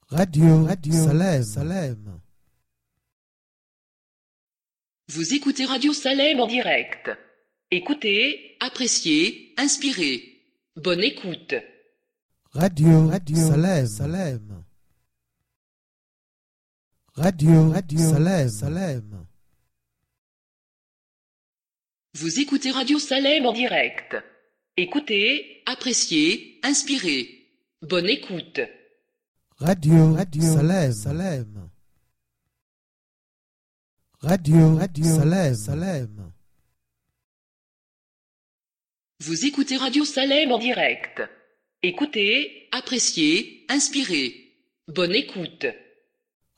Radio, 0.10 0.66
Radio 0.66 0.94
Salem, 0.94 1.44
Salem. 1.44 2.22
Vous 5.08 5.34
écoutez 5.34 5.66
Radio 5.66 5.94
Salem 5.94 6.40
en 6.40 6.48
direct. 6.48 7.10
Écoutez, 7.72 8.56
appréciez, 8.60 9.56
inspirez. 9.58 10.46
Bonne 10.76 11.04
écoute. 11.04 11.56
Radio, 12.52 13.08
Radio 13.08 13.36
Salem, 13.36 13.88
Salem. 13.88 14.64
Radio, 17.16 17.70
Radio 17.72 18.00
Salem, 18.00 18.50
Salem. 18.50 19.26
Vous 22.14 22.40
écoutez 22.42 22.72
Radio 22.72 23.00
Salem 23.00 23.46
en 23.46 23.54
direct. 23.54 24.18
Écoutez, 24.76 25.64
appréciez, 25.66 26.60
inspirez. 26.62 27.48
Bonne 27.82 28.10
écoute. 28.10 28.60
Radio, 29.58 30.14
Radio 30.14 30.42
Salem, 30.42 30.92
Salem. 30.92 31.70
Radio, 34.20 34.76
Radio 34.76 35.06
Salem, 35.06 35.56
Salem. 35.56 36.32
Vous 39.22 39.46
écoutez 39.46 39.78
Radio 39.78 40.04
Salem 40.04 40.52
en 40.52 40.58
direct. 40.58 41.22
Écoutez, 41.82 42.68
appréciez, 42.74 43.66
inspirez. 43.70 44.58
Bonne 44.88 45.16
écoute. 45.16 45.66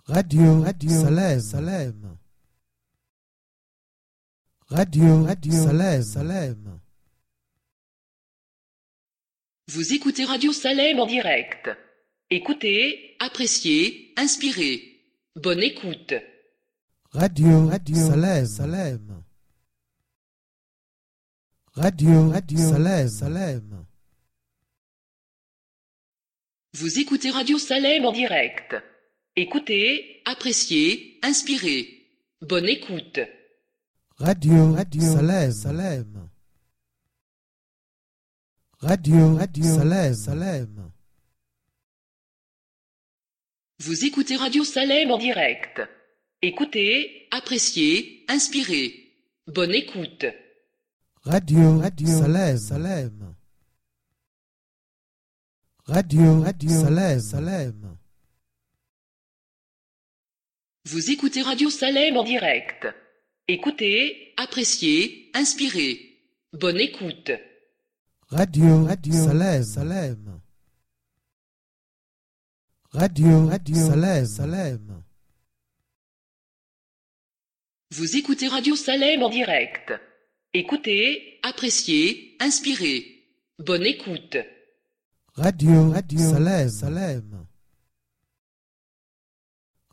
Radio, 0.05 0.61
Radio 0.61 0.89
Salem, 0.89 1.39
Salem. 1.39 2.17
Radio, 4.73 5.23
Radio 5.25 5.53
Salem, 5.53 6.01
Salem. 6.01 6.79
Vous 9.67 9.93
écoutez 9.93 10.25
Radio 10.25 10.51
Salem 10.51 10.99
en 10.99 11.05
direct. 11.05 11.69
Écoutez, 12.31 13.15
appréciez, 13.19 14.11
inspirez. 14.17 14.99
Bonne 15.35 15.61
écoute. 15.61 16.15
Radio 17.11 17.69
Salem 17.93 18.47
Salem. 18.47 19.23
Radio 21.75 22.33
Salem 22.57 23.07
Salem. 23.07 23.85
Vous 26.73 26.97
écoutez 26.97 27.29
Radio 27.29 27.59
Salem 27.59 28.05
en 28.05 28.11
direct. 28.11 28.75
Écoutez, 29.35 30.23
appréciez, 30.25 31.19
inspirez. 31.21 32.07
Bonne 32.41 32.67
écoute. 32.67 33.19
Radio 34.23 34.73
Salem 35.01 35.51
Salem. 35.51 36.29
Radio 38.79 39.37
Salem 39.61 40.13
Salem. 40.13 40.91
Vous 43.79 44.05
écoutez 44.05 44.37
Radio 44.37 44.63
Salem 44.63 45.11
en 45.11 45.17
direct. 45.17 45.81
Écoutez, 46.41 47.27
appréciez, 47.31 48.23
inspirez. 48.29 49.13
Bonne 49.47 49.73
écoute. 49.73 50.25
Radio 51.25 51.81
Salem 52.07 52.57
Salem. 52.57 53.35
Radio 55.85 56.45
Salem 56.69 57.19
Salem. 57.19 57.97
Vous 60.85 61.11
écoutez 61.11 61.41
Radio 61.41 61.69
Salem 61.69 62.15
en 62.15 62.23
direct. 62.23 62.87
Écoutez, 63.49 64.33
appréciez, 64.37 65.29
inspirez. 65.33 66.17
Bonne 66.53 66.79
écoute. 66.79 67.31
Radio 68.29 68.87
Salem 69.11 69.63
Salem. 69.63 70.39
Radio 72.91 73.49
Salem 73.75 74.25
Salem. 74.25 75.03
Vous 77.91 78.15
écoutez 78.15 78.47
Radio 78.47 78.77
Salem 78.77 79.23
en 79.23 79.29
direct. 79.29 79.91
Écoutez, 80.53 81.39
appréciez, 81.43 82.37
inspirez. 82.39 83.27
Bonne 83.59 83.85
écoute. 83.85 84.37
Radio 85.35 85.93
Salem 86.17 86.69
Salem. 86.69 87.45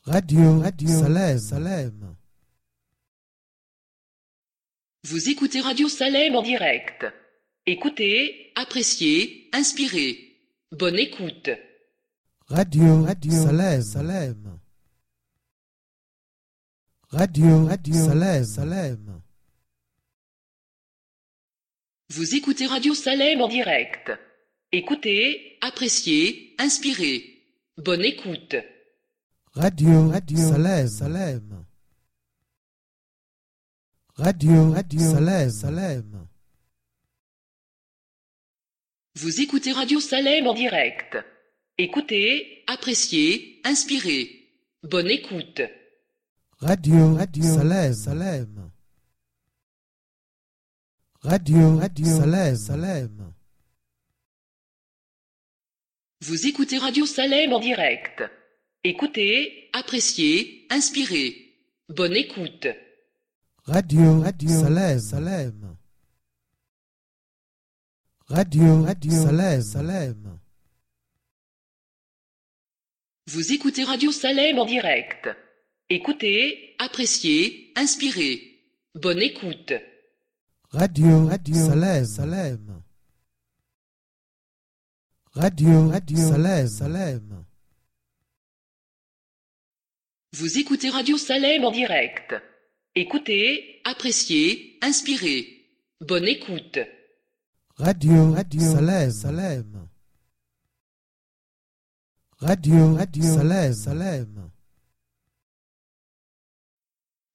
Radio 0.05 0.63
Salem 0.87 1.39
Salem. 1.39 2.20
Vous 5.05 5.31
écoutez 5.31 5.61
Radio 5.61 5.89
Salem 5.89 6.37
en 6.37 6.43
direct. 6.43 7.07
Écoutez, 7.65 8.53
appréciez, 8.55 9.49
inspirez. 9.53 10.37
Bonne 10.73 10.99
écoute. 10.99 11.51
Radio 12.49 13.07
Salem 13.31 13.81
Salem. 13.83 14.61
Radio 17.09 17.69
Salem 17.93 18.45
Salem. 18.45 19.23
Vous 22.11 22.35
écoutez 22.35 22.67
Radio 22.67 22.95
Salem 22.95 23.41
en 23.41 23.49
direct. 23.49 24.13
Écoutez, 24.71 25.57
appréciez, 25.63 26.55
inspirez. 26.59 27.47
Bonne 27.79 28.05
écoute. 28.05 28.57
Radio 29.55 30.13
Salem 30.37 30.89
Salem. 30.89 31.60
Radio 34.21 34.75
Salem 34.99 35.49
Salem. 35.49 36.27
Vous 39.15 39.41
écoutez 39.41 39.73
Radio 39.73 39.99
Salem 39.99 40.47
en 40.47 40.53
direct. 40.53 41.17
Écoutez, 41.79 42.63
appréciez, 42.67 43.63
inspirez. 43.65 44.53
Bonne 44.83 45.11
écoute. 45.11 45.63
Radio 46.59 47.17
Salem 47.43 47.95
Salem. 47.95 48.71
Radio 51.23 51.81
Salem 52.05 52.57
Salem. 52.57 53.33
Vous 56.21 56.47
écoutez 56.47 56.77
Radio 56.77 57.07
Salem 57.07 57.55
en 57.55 57.59
direct. 57.59 58.23
Écoutez, 58.85 59.71
appréciez, 59.73 60.67
inspirez. 60.69 61.57
Bonne 61.89 62.17
écoute. 62.17 62.67
Radio 63.67 64.25
Salem 64.49 64.99
Salem. 64.99 65.77
Radio 68.29 68.87
Salem 69.11 69.63
Salem. 69.63 70.41
Vous 73.27 73.53
écoutez 73.53 73.85
Radio 73.85 74.13
Salem 74.13 74.59
en 74.59 74.65
direct. 74.65 75.29
Écoutez, 75.91 76.75
appréciez, 76.79 77.73
inspirez. 77.77 78.65
Bonne 78.95 79.21
écoute. 79.21 79.75
Radio 80.71 81.29
Salem 81.53 82.05
Salem. 82.07 82.83
Radio 85.35 85.93
Salem 86.17 86.67
Salem. 86.67 87.45
Vous 90.33 90.59
écoutez 90.59 90.89
Radio 90.89 91.19
Salem 91.19 91.65
en 91.65 91.71
direct. 91.73 92.35
Écoutez, 92.97 93.81
appréciez, 93.85 94.79
inspirez. 94.83 95.65
Bonne 96.01 96.27
écoute. 96.27 96.79
Radio 97.77 98.35
Salem 98.59 99.11
Salem. 99.13 99.89
Radio 102.39 102.99
Salem 103.23 103.73
Salem. 103.73 104.51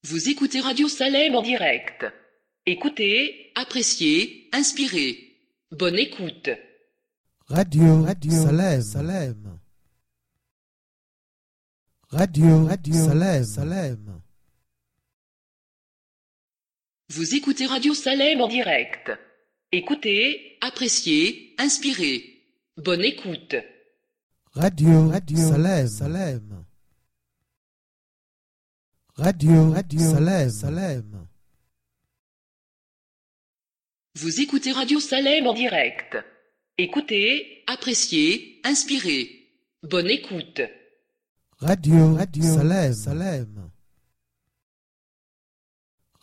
Vous 0.03 0.29
écoutez 0.29 0.59
Radio 0.59 0.89
Salem 0.89 1.35
en 1.35 1.41
direct. 1.41 2.05
Écoutez, 2.65 3.51
appréciez, 3.55 4.49
inspirez. 4.51 5.39
Bonne 5.71 5.97
écoute. 5.97 6.49
Radio 7.47 8.05
Salem 8.29 8.81
Salem. 8.81 9.59
Radio 12.09 12.67
Salem 12.93 13.43
Salem. 13.45 14.24
Vous 17.15 17.33
écoutez 17.33 17.65
Radio 17.65 17.93
Salem 17.93 18.41
en 18.41 18.49
direct. 18.49 19.09
Écoutez, 19.71 20.57
appréciez, 20.59 21.55
inspirez. 21.57 22.43
Bonne 22.75 23.05
écoute. 23.05 23.55
Radio 24.51 25.13
Salem 25.37 25.87
Salem. 25.87 26.65
Radio 29.15 29.73
Salem 29.97 30.49
Salem. 30.49 31.27
Vous 34.15 34.41
écoutez 34.41 34.73
Radio 34.73 34.99
Salem 34.99 35.47
en 35.47 35.53
direct. 35.53 36.17
Écoutez, 36.77 37.63
appréciez, 37.65 38.59
inspirez. 38.65 39.53
Bonne 39.83 40.09
écoute. 40.09 40.59
Radio 41.59 42.17
Salem 42.41 42.91
Salem. 42.93 43.71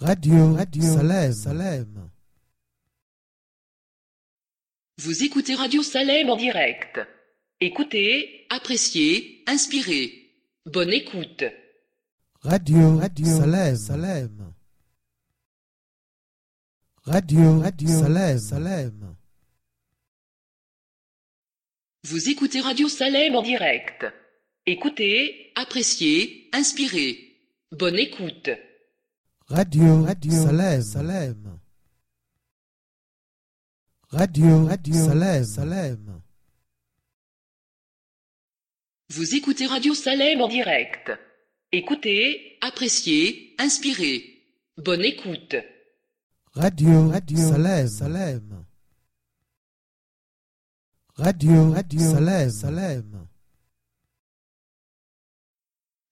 Radio 0.05 0.57
Salem 0.83 1.33
Salem. 1.33 2.11
Vous 4.99 5.23
écoutez 5.23 5.55
Radio 5.55 5.81
Salem 5.85 6.29
en 6.29 6.35
direct. 6.37 6.99
Écoutez, 7.61 8.47
appréciez, 8.51 9.45
inspirez. 9.47 10.35
Bonne 10.67 10.93
écoute. 10.93 11.45
Radio 12.41 13.01
Salem 13.25 13.77
Salem. 13.77 14.53
Radio 17.05 17.63
Salem 17.87 18.39
Salem. 18.39 19.17
Vous 22.03 22.29
écoutez 22.29 22.61
Radio 22.61 22.89
Salem 22.89 23.37
en 23.37 23.43
direct. 23.43 24.05
Écoutez, 24.67 25.53
appréciez, 25.55 26.51
inspirez. 26.53 27.39
Bonne 27.71 28.01
écoute. 28.01 28.51
Radio 29.53 30.07
Salem 30.31 30.81
Salem. 30.81 31.61
Radio 34.11 34.67
Salem 34.95 35.45
Salem. 35.45 36.23
Vous 39.11 39.35
écoutez 39.35 39.67
Radio 39.67 39.93
Salem 39.93 40.41
en 40.41 40.49
direct. 40.49 41.13
Écoutez, 41.71 42.57
appréciez, 42.63 43.55
inspirez. 43.59 44.25
Bonne 44.79 45.05
écoute. 45.05 45.57
Radio 46.55 47.13
Salem 47.37 47.89
Salem. 47.89 48.65
Radio 51.17 51.75
Salem 51.99 52.49
Salem. 52.51 53.29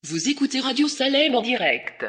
Vous 0.02 0.28
écoutez 0.28 0.60
Radio 0.60 0.88
Salem 0.88 1.34
en 1.34 1.40
direct. 1.40 2.04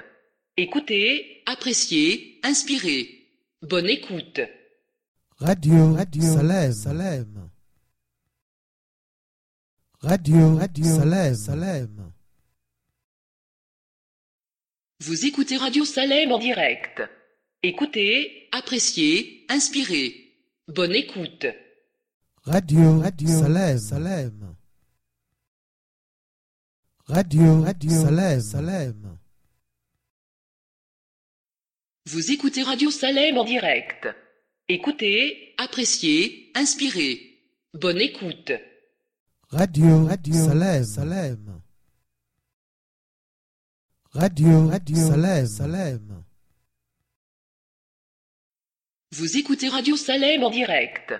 Écoutez, 0.61 1.41
appréciez, 1.47 2.39
inspirez. 2.43 3.31
Bonne 3.63 3.89
écoute. 3.89 4.41
Radio 5.39 5.97
Salem 6.21 6.71
Salem. 6.71 7.49
Radio, 10.01 10.57
Radio 10.57 10.85
Salem, 10.85 11.33
Salem. 11.33 12.11
Vous 14.99 15.25
écoutez 15.25 15.57
Radio 15.57 15.83
Salem 15.83 16.31
en 16.31 16.37
direct. 16.37 17.01
Écoutez, 17.63 18.47
appréciez, 18.51 19.47
inspirez. 19.49 20.13
Bonne 20.67 20.93
écoute. 20.93 21.47
Radio, 22.43 22.99
Radio 22.99 23.27
Salem, 23.27 23.79
Salem. 23.79 24.55
Radio, 27.07 27.61
Radio 27.63 27.89
Salem, 27.89 28.41
Salem. 28.41 29.20
Vous 32.05 32.31
écoutez 32.31 32.63
Radio 32.63 32.89
Salem 32.89 33.37
en 33.37 33.43
direct. 33.43 34.07
Écoutez, 34.67 35.53
appréciez, 35.57 36.51
inspirez. 36.55 37.39
Bonne 37.73 38.01
écoute. 38.01 38.51
Radio, 39.49 40.05
Radio 40.05 40.33
Salem, 40.33 40.83
Salem. 40.83 41.61
Radio, 44.13 44.67
Radio 44.67 44.95
Salem, 44.95 45.45
Salem. 45.45 46.23
Vous 49.11 49.37
écoutez 49.37 49.69
Radio 49.69 49.95
Salem 49.95 50.43
en 50.43 50.49
direct. 50.49 51.13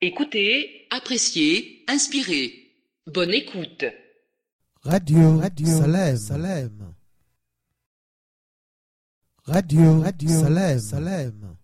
Écoutez, 0.00 0.86
appréciez, 0.90 1.84
inspirez. 1.88 2.74
Bonne 3.06 3.32
écoute. 3.32 3.84
Radio, 4.82 5.38
Radio 5.38 5.66
Salem, 5.66 6.16
Salem. 6.16 6.94
Radio, 9.48 10.02
Radio 10.02 10.28
Salem, 10.28 10.78
Salem. 10.78 11.56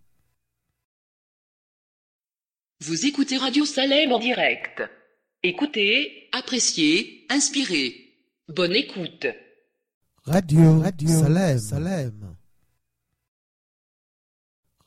Vous 2.80 3.04
écoutez 3.04 3.36
Radio 3.36 3.66
Salem 3.66 4.10
en 4.10 4.18
direct. 4.18 4.82
Écoutez, 5.42 6.30
appréciez, 6.32 7.26
inspirez. 7.28 8.16
Bonne 8.48 8.74
écoute. 8.74 9.26
Radio, 10.22 10.80
Radio 10.80 11.08
Salem, 11.08 11.58
Salem. 11.58 12.36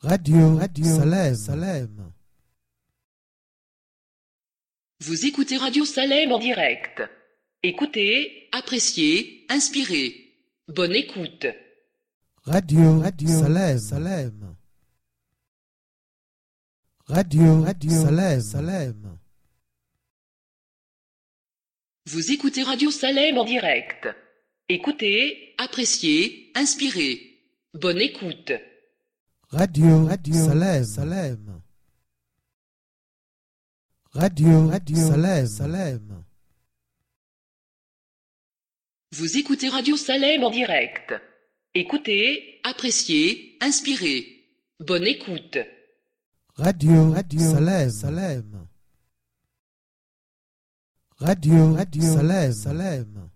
Radio, 0.00 0.56
Radio 0.56 0.84
Salem, 0.84 1.34
Salem. 1.36 2.12
Vous 4.98 5.24
écoutez 5.24 5.56
Radio 5.56 5.84
Salem 5.84 6.32
en 6.32 6.40
direct. 6.40 7.04
Écoutez, 7.62 8.48
appréciez, 8.50 9.46
inspirez. 9.48 10.34
Bonne 10.66 10.96
écoute. 10.96 11.46
Radio, 12.48 13.00
Radio 13.00 13.28
Salem, 13.28 13.78
Salem. 13.78 14.56
Radio, 17.06 17.62
Radio 17.62 17.90
Salem, 17.90 18.40
Salem. 18.40 19.18
Vous 22.06 22.32
écoutez 22.32 22.62
Radio 22.62 22.90
Salem 22.90 23.36
en 23.36 23.44
direct. 23.44 24.08
Écoutez, 24.70 25.54
appréciez, 25.58 26.50
inspirez. 26.54 27.20
Bonne 27.74 28.00
écoute. 28.00 28.52
Radio, 29.50 30.06
Radio 30.06 30.34
Salem, 30.34 30.84
Salem. 30.84 31.60
Radio, 34.12 34.68
Radio 34.68 34.96
Salem, 34.96 35.46
Salem. 35.46 36.24
Vous 39.12 39.36
écoutez 39.36 39.68
Radio 39.68 39.98
Salem 39.98 40.44
en 40.44 40.50
direct. 40.50 41.12
Écoutez, 41.74 42.60
appréciez, 42.64 43.56
inspirez. 43.60 44.46
Bonne 44.80 45.06
écoute. 45.06 45.58
Radio, 46.54 47.12
Radio 47.12 47.40
Salem, 47.40 47.90
Salem. 47.90 48.66
Radio, 51.18 51.74
Radio 51.74 52.02
Salem, 52.02 52.52
Salem. 52.52 53.30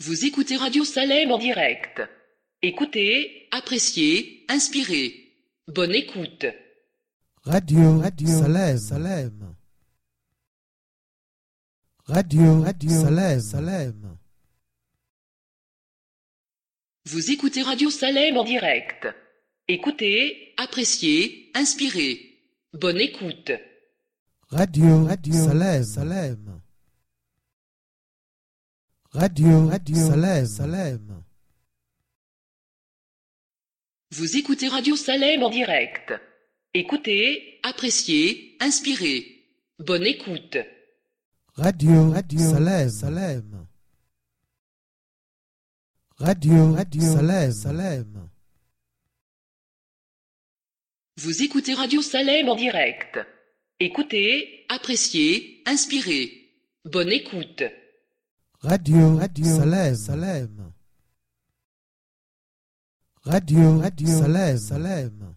Vous 0.00 0.24
écoutez 0.24 0.56
Radio 0.56 0.84
Salem 0.84 1.30
en 1.30 1.38
direct. 1.38 2.00
Écoutez, 2.62 3.48
appréciez, 3.50 4.44
inspirez. 4.48 5.34
Bonne 5.68 5.94
écoute. 5.94 6.46
Radio, 7.42 7.98
Radio 7.98 8.28
Salem, 8.28 8.78
Salem. 8.78 9.56
Radio, 12.06 12.62
Radio 12.62 12.90
Salem, 12.90 13.40
Salem. 13.40 14.19
Vous 17.12 17.32
écoutez 17.32 17.62
Radio 17.62 17.90
Salem 17.90 18.36
en 18.36 18.44
direct. 18.44 19.08
Écoutez, 19.66 20.54
appréciez, 20.56 21.50
inspirez. 21.54 22.38
Bonne 22.72 23.00
écoute. 23.00 23.50
Radio, 24.46 25.06
Radio 25.06 25.32
Salem, 25.32 25.82
Salem. 25.82 26.60
Radio, 29.10 29.66
Radio 29.66 29.96
Salem, 29.96 30.46
Salem. 30.46 31.24
Vous 34.12 34.36
écoutez 34.36 34.68
Radio 34.68 34.94
Salem 34.94 35.42
en 35.42 35.50
direct. 35.50 36.12
Écoutez, 36.74 37.58
appréciez, 37.64 38.56
inspirez. 38.60 39.48
Bonne 39.80 40.06
écoute. 40.06 40.58
Radio, 41.54 42.10
Radio 42.12 42.38
Salem, 42.38 42.88
Salem. 42.88 43.66
Radio, 46.20 46.74
Radio 46.74 47.00
Salem, 47.00 47.50
Salem. 47.50 48.28
Vous 51.16 51.42
écoutez 51.42 51.72
Radio 51.72 52.02
Salem 52.02 52.46
en 52.50 52.56
direct. 52.56 53.18
Écoutez, 53.78 54.66
appréciez, 54.68 55.62
inspirez. 55.64 56.52
Bonne 56.84 57.10
écoute. 57.10 57.62
Radio, 58.60 59.16
Radio 59.16 59.44
Salem, 59.46 59.94
Salem. 59.94 60.72
Radio, 63.22 63.78
Radio 63.78 64.06
Salem, 64.06 64.58
Salem. 64.58 65.34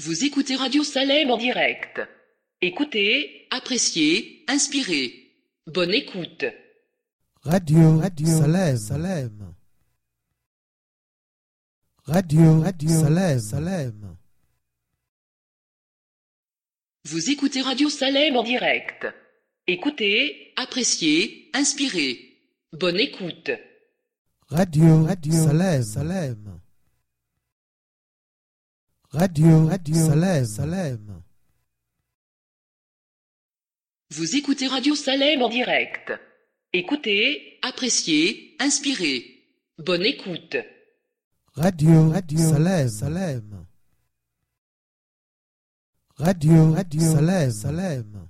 Vous 0.00 0.22
écoutez 0.22 0.56
Radio 0.56 0.84
Salem 0.84 1.30
en 1.30 1.38
direct. 1.38 2.02
Écoutez, 2.60 3.46
appréciez, 3.50 4.44
inspirez. 4.48 5.32
Bonne 5.66 5.94
écoute. 5.94 6.44
Radio, 7.46 8.00
Radio 8.00 8.26
Salem, 8.26 8.76
Salem. 8.76 9.54
Radio, 12.04 12.60
Radio 12.60 12.88
Salem, 12.88 13.38
Salem. 13.38 14.16
Vous 17.04 17.30
écoutez 17.30 17.62
Radio 17.62 17.88
Salem 17.88 18.36
en 18.36 18.42
direct. 18.42 19.06
Écoutez, 19.68 20.52
appréciez, 20.56 21.48
inspirez. 21.54 22.18
Bonne 22.72 22.98
écoute. 22.98 23.52
Radio, 24.48 25.04
Radio 25.04 25.32
Salem, 25.32 25.82
Salem. 25.84 26.60
Radio, 29.10 29.66
Radio 29.68 29.94
Salem, 29.94 30.44
Salem. 30.44 31.22
Vous 34.10 34.34
écoutez 34.34 34.66
Radio 34.66 34.96
Salem 34.96 35.42
en 35.42 35.48
direct. 35.48 36.12
Écoutez, 36.76 37.58
appréciez, 37.62 38.54
inspirez. 38.58 39.48
Bonne 39.78 40.04
écoute. 40.04 40.58
Radio, 41.54 42.10
Radio 42.10 42.38
Salem, 42.38 42.88
Salem. 42.90 43.66
Radio, 46.18 46.72
Radio 46.74 47.00
Salem, 47.00 47.50
Salem. 47.50 48.28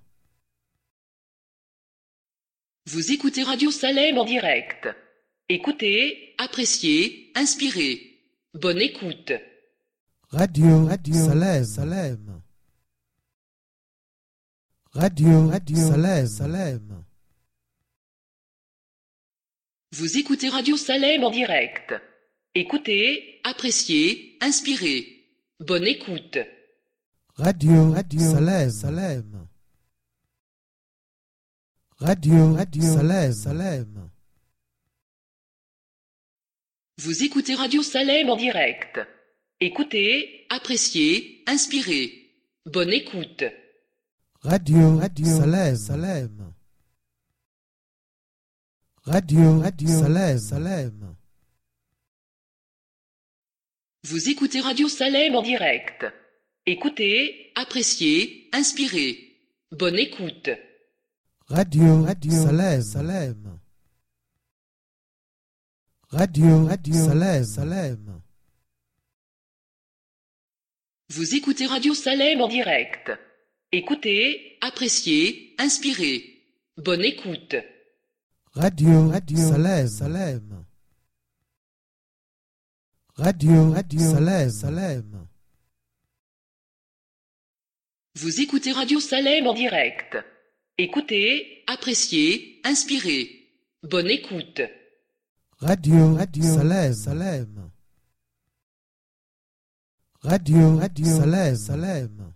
Vous 2.87 3.11
écoutez 3.11 3.43
Radio 3.43 3.73
Salem 3.73 4.17
en 4.17 4.25
direct. 4.25 4.87
Écoutez, 5.49 6.37
appréciez, 6.39 7.33
inspirez. 7.35 8.23
Bonne 8.55 8.81
écoute. 8.81 9.33
Radio, 10.29 10.87
Radio 10.87 11.15
Salem, 11.15 11.65
Salem. 11.65 12.43
Radio, 14.93 15.49
Radio 15.49 15.77
Salem, 15.77 16.27
Salem. 16.29 17.06
Vous 19.99 20.19
écoutez 20.19 20.51
Radio 20.51 20.77
Salem 20.77 21.25
en 21.25 21.31
direct. 21.31 21.95
Écoutez, 22.55 23.41
appréciez, 23.45 24.37
inspirez. 24.43 25.25
Bonne 25.59 25.87
écoute. 25.87 26.37
Radio, 27.37 27.93
Radio 27.93 28.21
Salem, 28.21 28.71
Salem. 28.71 29.47
Radio, 31.97 32.53
Radio 32.53 32.83
Salem, 32.83 33.33
Salem. 33.33 34.11
Vous 36.99 37.23
écoutez 37.23 37.55
Radio 37.55 37.83
Salem 37.83 38.29
en 38.29 38.37
direct. 38.37 39.01
Écoutez, 39.61 40.45
appréciez, 40.51 41.43
inspirez. 41.47 42.35
Bonne 42.67 42.93
écoute. 42.93 43.45
Radio, 44.43 44.99
Radio 44.99 45.25
Salem, 45.25 45.75
Salem. 45.75 46.46
Radio, 49.07 49.61
Radio 49.61 49.89
Salem, 49.89 50.39
Salem. 50.39 51.17
Vous 54.03 54.29
écoutez 54.29 54.61
Radio 54.61 54.89
Salem 54.89 55.37
en 55.37 55.43
direct. 55.43 56.05
Écoutez, 56.67 57.53
appréciez, 57.55 58.49
inspirez. 58.53 59.39
Bonne 59.71 59.97
écoute. 59.97 60.51
Radio, 61.47 62.03
Radio 62.03 62.33
Salem, 62.33 62.83
Salem. 62.83 63.59
Radio, 66.09 66.65
Radio 66.67 66.95
Salem, 66.95 67.45
Salem. 67.45 68.21
Vous 71.11 71.37
écoutez 71.37 71.67
Radio 71.67 71.95
Salem 71.95 72.41
en 72.41 72.49
direct. 72.49 73.13
Écoutez, 73.71 74.59
appréciez, 74.61 75.55
inspirez. 75.59 76.43
Bonne 76.77 77.05
écoute. 77.05 77.55
Radio, 78.57 79.11
Radio 79.11 79.37
Salem, 79.37 79.87
Salem. 79.87 80.65
Radio, 83.19 83.71
Radio 83.73 84.01
Salem, 84.01 84.51
Salem. 84.51 85.29
Vous 88.15 88.41
écoutez 88.41 88.73
Radio 88.73 88.99
Salem 88.99 89.47
en 89.47 89.53
direct. 89.53 90.17
Écoutez, 90.79 91.65
appréciez, 91.67 92.63
inspirez. 92.65 93.29
Bonne 93.83 94.09
écoute. 94.09 94.63
Radio, 95.59 96.15
Radio 96.15 96.43
Salem, 96.43 96.95
Salem. 96.95 97.71
Radio, 100.23 100.79
Radio 100.79 101.05
Salem, 101.05 101.57
Salem. 101.57 102.33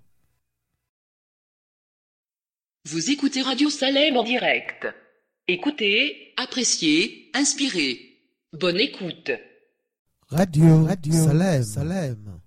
Vous 2.84 3.10
écoutez 3.10 3.40
Radio 3.40 3.70
Salem 3.70 4.18
en 4.18 4.22
direct. 4.22 4.86
Écoutez, 5.50 6.32
appréciez, 6.36 7.28
inspirez. 7.34 8.22
Bonne 8.52 8.78
écoute. 8.78 9.32
Radio, 10.28 10.84
Radio 10.84 11.12
Salem, 11.12 11.64
Salem. 11.64 12.40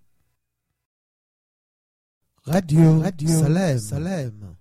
Radio, 2.46 3.00
Radio 3.02 3.28
Salem, 3.28 3.78
Salem. 3.78 4.56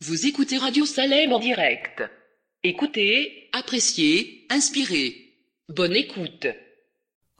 Vous 0.00 0.26
écoutez 0.26 0.56
Radio 0.56 0.86
Salem 0.86 1.30
en 1.34 1.38
direct. 1.38 2.04
Écoutez, 2.62 3.50
appréciez, 3.52 4.46
inspirez. 4.48 5.36
Bonne 5.68 5.94
écoute. 5.94 6.46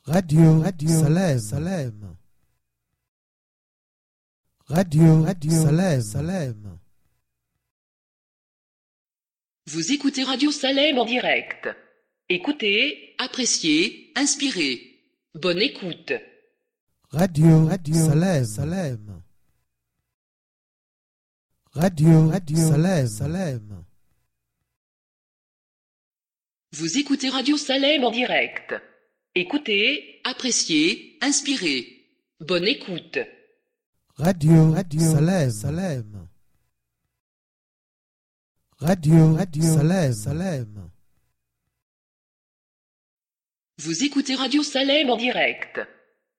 Radio, 0.05 0.61
Radio 0.61 0.89
Salem, 0.91 1.39
Salem. 1.39 2.17
Radio, 4.67 5.23
Radio 5.23 5.53
Salem, 5.53 6.03
Salem. 6.03 6.80
Vous 9.67 9.93
écoutez 9.93 10.23
Radio 10.23 10.51
Salem 10.51 10.99
en 10.99 11.05
direct. 11.05 11.69
Écoutez, 12.29 13.15
appréciez, 13.19 14.13
inspirez. 14.17 15.01
Bonne 15.35 15.61
écoute. 15.61 16.13
Radio, 17.11 17.67
Radio 17.67 17.95
Salem, 17.95 18.45
Salem. 18.45 19.23
Radio, 21.73 22.29
Radio 22.29 22.57
Salem, 22.57 23.07
Salem. 23.07 23.85
Vous 26.73 26.99
écoutez 26.99 27.29
Radio 27.29 27.57
Salem 27.57 28.05
en 28.05 28.11
direct. 28.11 28.75
Écoutez, 29.35 30.21
appréciez, 30.25 31.19
inspirez. 31.21 32.07
Bonne 32.41 32.67
écoute. 32.67 33.19
Radio, 34.17 34.73
Radio 34.73 35.01
Salem, 35.01 35.51
Salem. 35.51 36.30
Radio, 38.81 39.35
Radio 39.35 39.63
Salem, 39.63 40.13
Salem. 40.15 40.91
Vous 43.77 44.05
écoutez 44.05 44.35
Radio 44.35 44.63
Salem 44.63 45.11
en 45.11 45.17
direct. 45.17 45.81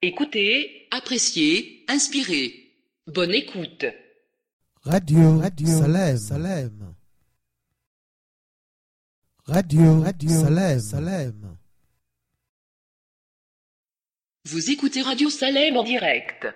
Écoutez, 0.02 0.88
appréciez, 0.90 1.86
inspirez. 1.88 2.74
Bonne 3.06 3.36
écoute. 3.36 3.86
Radio, 4.82 5.38
Radio 5.38 5.68
Salem, 5.68 6.18
Salem. 6.18 6.96
Radio, 9.46 10.02
Radio 10.02 10.30
Salem, 10.30 10.80
Salem. 10.80 11.58
Vous 14.46 14.72
écoutez 14.72 15.04
Radio 15.04 15.30
Salem 15.30 15.78
en 15.78 15.84
direct. 15.84 16.48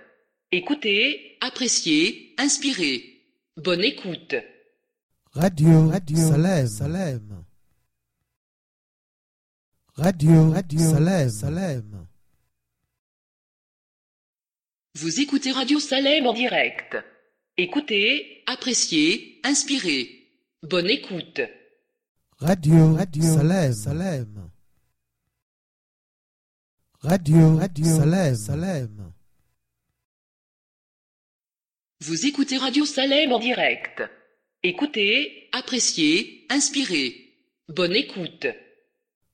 Écoutez, 0.51 1.37
appréciez, 1.41 2.33
inspirez. 2.39 3.21
Bonne 3.55 3.83
écoute. 3.83 4.33
Radio, 5.35 5.89
Radio 5.89 6.17
Salem, 6.17 6.67
Salem. 6.67 7.45
Radio, 9.97 10.51
Radio 10.51 10.79
Salem, 10.79 11.29
Salem. 11.29 12.07
Vous 14.93 15.19
écoutez 15.19 15.51
Radio 15.51 15.77
Salem 15.81 16.25
en 16.25 16.31
direct. 16.31 16.95
Écoutez, 17.57 18.43
appréciez, 18.45 19.41
inspirez. 19.43 20.09
Bonne 20.63 20.89
écoute. 20.89 21.41
Radio, 22.37 22.93
Radio 22.93 23.23
Salem, 23.23 23.73
Salem. 23.73 24.49
Radio, 27.01 27.57
Radio 27.57 27.85
Salem, 27.85 28.35
Salem. 28.35 29.11
Vous 31.99 32.25
écoutez 32.25 32.57
Radio 32.57 32.85
Salem 32.85 33.33
en 33.33 33.39
direct. 33.39 34.01
Écoutez, 34.65 35.47
appréciez, 35.51 36.47
inspirez. 36.49 37.37
Bonne 37.69 37.95
écoute. 37.95 38.47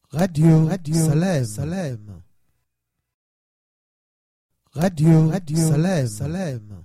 Radio, 0.10 0.66
Radio 0.66 0.94
Salem, 0.94 1.46
Salem. 1.46 2.22
Radio, 4.74 5.30
Radio 5.30 5.56
Salem, 5.56 6.08
Salem. 6.08 6.84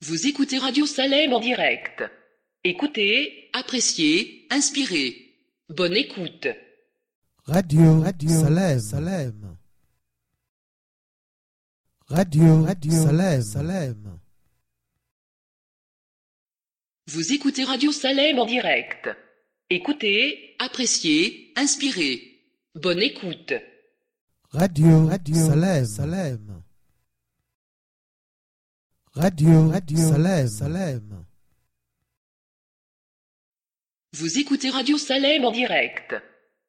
Vous 0.00 0.26
écoutez 0.26 0.56
Radio 0.56 0.86
Salem 0.86 1.34
en 1.34 1.40
direct. 1.40 2.04
Écoutez, 2.64 3.50
appréciez, 3.52 4.46
inspirez. 4.48 5.36
Bonne 5.68 5.94
écoute. 5.94 6.48
Radio, 7.44 8.00
Radio 8.00 8.30
Salem, 8.30 8.80
Salem. 8.80 9.56
Radio, 12.08 12.62
Radio 12.64 12.92
Salem, 12.92 13.42
Salem. 13.42 14.19
Vous 17.12 17.32
écoutez 17.32 17.64
Radio 17.64 17.90
Salem 17.90 18.38
en 18.38 18.46
direct. 18.46 19.10
Écoutez, 19.68 20.54
appréciez, 20.60 21.52
inspirez. 21.56 22.22
Bonne 22.76 23.02
écoute. 23.02 23.52
Radio, 24.50 25.06
Radio 25.06 25.34
Salem, 25.34 25.84
Salem. 25.86 26.62
Radio, 29.14 29.68
Radio 29.70 29.98
Salem, 29.98 30.46
Salem. 30.46 31.24
Vous 34.12 34.38
écoutez 34.38 34.70
Radio 34.70 34.96
Salem 34.96 35.44
en 35.44 35.50
direct. 35.50 36.14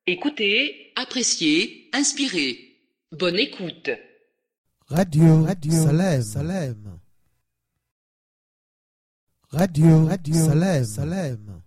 Écoutez, 0.08 0.92
appréciez, 0.96 1.88
inspirez. 1.94 2.80
Bonne 3.12 3.38
écoute. 3.38 3.92
Radio, 4.88 5.44
Radio 5.44 5.72
Salem, 5.72 6.24
Salem. 6.24 7.01
Radio, 9.54 10.06
Radio 10.06 10.34
Salem, 10.34 10.86
Salem. 10.86 11.62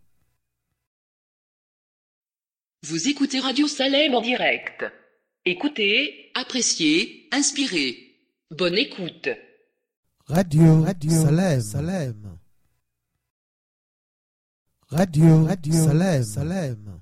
Vous 2.83 3.09
écoutez 3.09 3.41
Radio 3.41 3.69
Salem 3.69 4.15
en 4.15 4.23
direct. 4.23 4.87
Écoutez, 5.45 6.31
appréciez, 6.35 7.29
inspirez. 7.31 8.17
Bonne 8.51 8.79
écoute. 8.79 9.29
Radio, 10.29 10.81
Radio 10.83 11.11
Salem, 11.11 11.61
Salem. 11.61 12.39
Radio, 14.89 15.45
Radio 15.45 15.75
Salem, 15.75 16.23
Salem. 16.23 17.01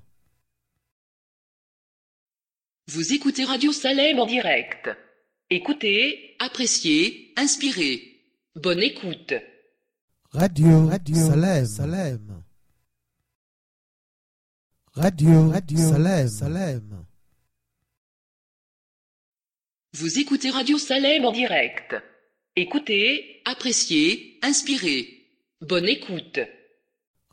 Vous 2.87 3.13
écoutez 3.13 3.45
Radio 3.45 3.71
Salem 3.71 4.19
en 4.19 4.25
direct. 4.25 4.89
Écoutez, 5.49 6.35
appréciez, 6.39 7.33
inspirez. 7.37 8.19
Bonne 8.55 8.83
écoute. 8.83 9.33
Radio, 10.33 10.87
Radio 10.87 11.15
Salem, 11.15 11.65
Salem. 11.67 12.43
Radio, 14.95 15.49
Radio 15.51 15.77
Salem, 15.77 16.27
Salem. 16.27 17.05
Vous 19.93 20.17
écoutez 20.17 20.49
Radio 20.49 20.79
Salem 20.79 21.25
en 21.25 21.31
direct. 21.31 21.95
Écoutez, 22.55 23.41
appréciez, 23.45 24.39
inspirez. 24.41 25.29
Bonne 25.61 25.87
écoute. 25.87 26.39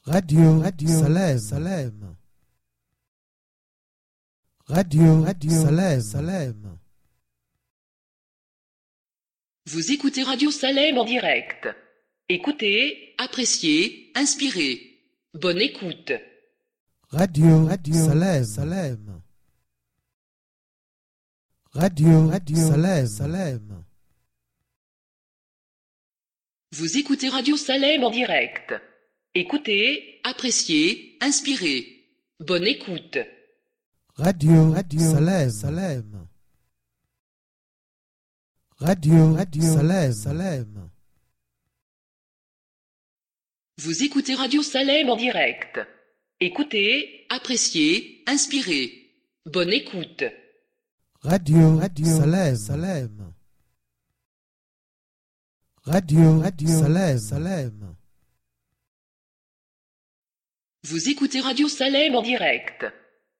Radio, 0.04 0.60
Radio 0.60 0.88
Salem, 0.88 1.38
Salem. 1.38 2.16
Radio, 4.66 5.22
Radio 5.22 5.50
Salem, 5.50 6.00
Salem. 6.02 6.78
Vous 9.64 9.90
écoutez 9.90 10.22
Radio 10.22 10.50
Salem 10.50 10.98
en 10.98 11.04
direct. 11.04 11.66
Écoutez, 12.32 13.12
appréciez, 13.18 14.12
inspirez. 14.14 15.02
Bonne 15.34 15.60
écoute. 15.60 16.12
Radio, 17.08 17.66
Radio 17.66 17.92
Salem, 17.92 18.44
Salem. 18.44 19.20
Radio, 21.72 22.28
Radio 22.28 22.56
Salem, 22.56 23.06
Salem. 23.08 23.84
Vous 26.70 26.98
écoutez 26.98 27.28
Radio 27.30 27.56
Salem 27.56 28.04
en 28.04 28.10
direct. 28.10 28.74
Écoutez, 29.34 30.20
appréciez, 30.22 31.18
inspirez. 31.20 32.06
Bonne 32.38 32.68
écoute. 32.68 33.18
Radio, 34.14 34.70
Radio 34.70 35.00
Salem, 35.00 35.50
Salem. 35.50 36.28
Radio, 38.78 39.34
Radio 39.34 39.62
Salem, 39.62 40.12
Salem. 40.12 40.89
Vous 43.82 44.04
écoutez 44.04 44.34
Radio 44.34 44.62
Salem 44.62 45.08
en 45.08 45.16
direct. 45.16 45.80
Écoutez, 46.38 47.24
appréciez, 47.30 48.22
inspirez. 48.26 48.92
Bonne 49.46 49.72
écoute. 49.72 50.24
Radio, 51.22 51.78
Radio 51.78 52.04
Salem, 52.04 52.56
Salem. 52.56 53.32
Radio, 55.84 56.40
Radio 56.40 56.68
Salem, 56.68 57.18
Salem. 57.18 57.96
Vous 60.82 61.08
écoutez 61.08 61.40
Radio 61.40 61.66
Salem 61.66 62.14
en 62.16 62.22
direct. 62.22 62.84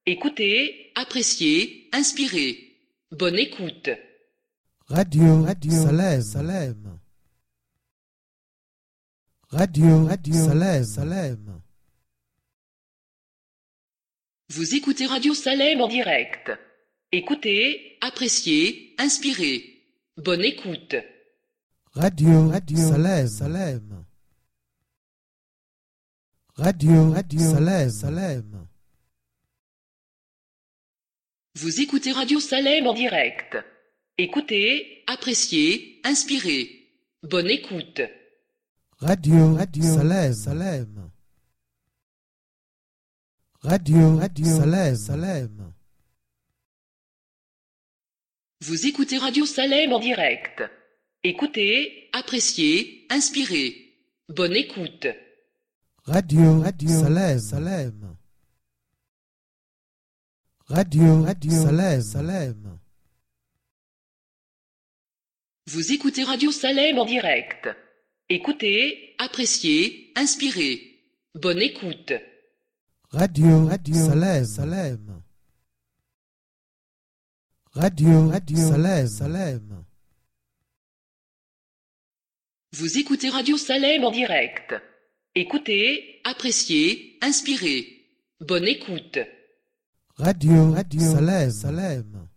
Écoutez, 0.06 0.90
appréciez, 0.94 1.90
inspirez. 1.92 2.78
Bonne 3.10 3.38
écoute. 3.38 3.90
Radio, 4.86 5.42
Radio 5.42 5.70
Salem, 5.70 6.22
Salem. 6.22 6.99
Radio, 9.52 10.06
Radio 10.06 10.32
Salem, 10.32 10.84
Salem. 10.84 11.60
Vous 14.48 14.74
écoutez 14.76 15.06
Radio 15.06 15.34
Salem 15.34 15.80
en 15.80 15.88
direct. 15.88 16.52
Écoutez, 17.10 17.98
appréciez, 18.00 18.94
inspirez. 18.98 19.84
Bonne 20.16 20.44
écoute. 20.44 20.94
Radio, 21.94 22.48
Radio 22.48 22.76
Salem, 22.76 23.26
Salem. 23.26 24.04
Radio, 26.54 27.10
Radio 27.10 27.40
Salem, 27.40 27.90
Salem. 27.90 28.66
Vous 31.56 31.80
écoutez 31.80 32.12
Radio 32.12 32.38
Salem 32.38 32.86
en 32.86 32.94
direct. 32.94 33.56
Écoutez, 34.16 35.02
appréciez, 35.08 36.00
inspirez. 36.04 36.86
Bonne 37.24 37.50
écoute. 37.50 38.00
Radio, 39.00 39.54
Radio 39.54 39.82
Salem, 39.82 40.34
Salem. 40.34 41.10
Radio, 43.62 44.16
Radio 44.18 44.44
Salem, 44.44 44.94
Salem. 44.94 45.72
Vous 48.60 48.86
écoutez 48.86 49.16
Radio 49.16 49.46
Salem 49.46 49.94
en 49.94 50.00
direct. 50.00 50.62
Écoutez, 51.24 52.10
appréciez, 52.12 53.06
inspirez. 53.08 53.96
Bonne 54.28 54.54
écoute. 54.54 55.06
Radio, 56.04 56.60
Radio 56.60 56.88
Salem, 56.90 57.38
Salem. 57.38 58.16
Radio, 60.66 61.22
Radio 61.22 61.50
Salem, 61.52 62.02
Salem. 62.02 62.78
Vous 65.68 65.90
écoutez 65.90 66.22
Radio 66.22 66.52
Salem 66.52 66.98
en 66.98 67.06
direct. 67.06 67.70
Écoutez, 68.32 69.16
appréciez, 69.18 70.12
inspirez. 70.14 71.02
Bonne 71.34 71.60
écoute. 71.60 72.12
Radio, 73.10 73.66
Radio 73.66 73.94
Salem, 73.96 74.44
Salem. 74.44 75.22
Radio, 77.72 78.28
Radio 78.28 78.56
Salem, 78.56 79.08
Salem. 79.08 79.84
Vous 82.72 82.98
écoutez 82.98 83.30
Radio 83.30 83.56
Salem 83.56 84.04
en 84.04 84.12
direct. 84.12 84.76
Écoutez, 85.34 86.20
appréciez, 86.22 87.18
inspirez. 87.22 88.06
Bonne 88.38 88.68
écoute. 88.68 89.18
Radio, 90.14 90.70
Radio 90.70 91.00
Salem, 91.00 91.50
Salem. 91.50 92.28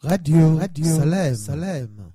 Radio, 0.00 0.56
Radio 0.56 0.84
Salem, 0.86 1.34
Salem. 1.34 2.11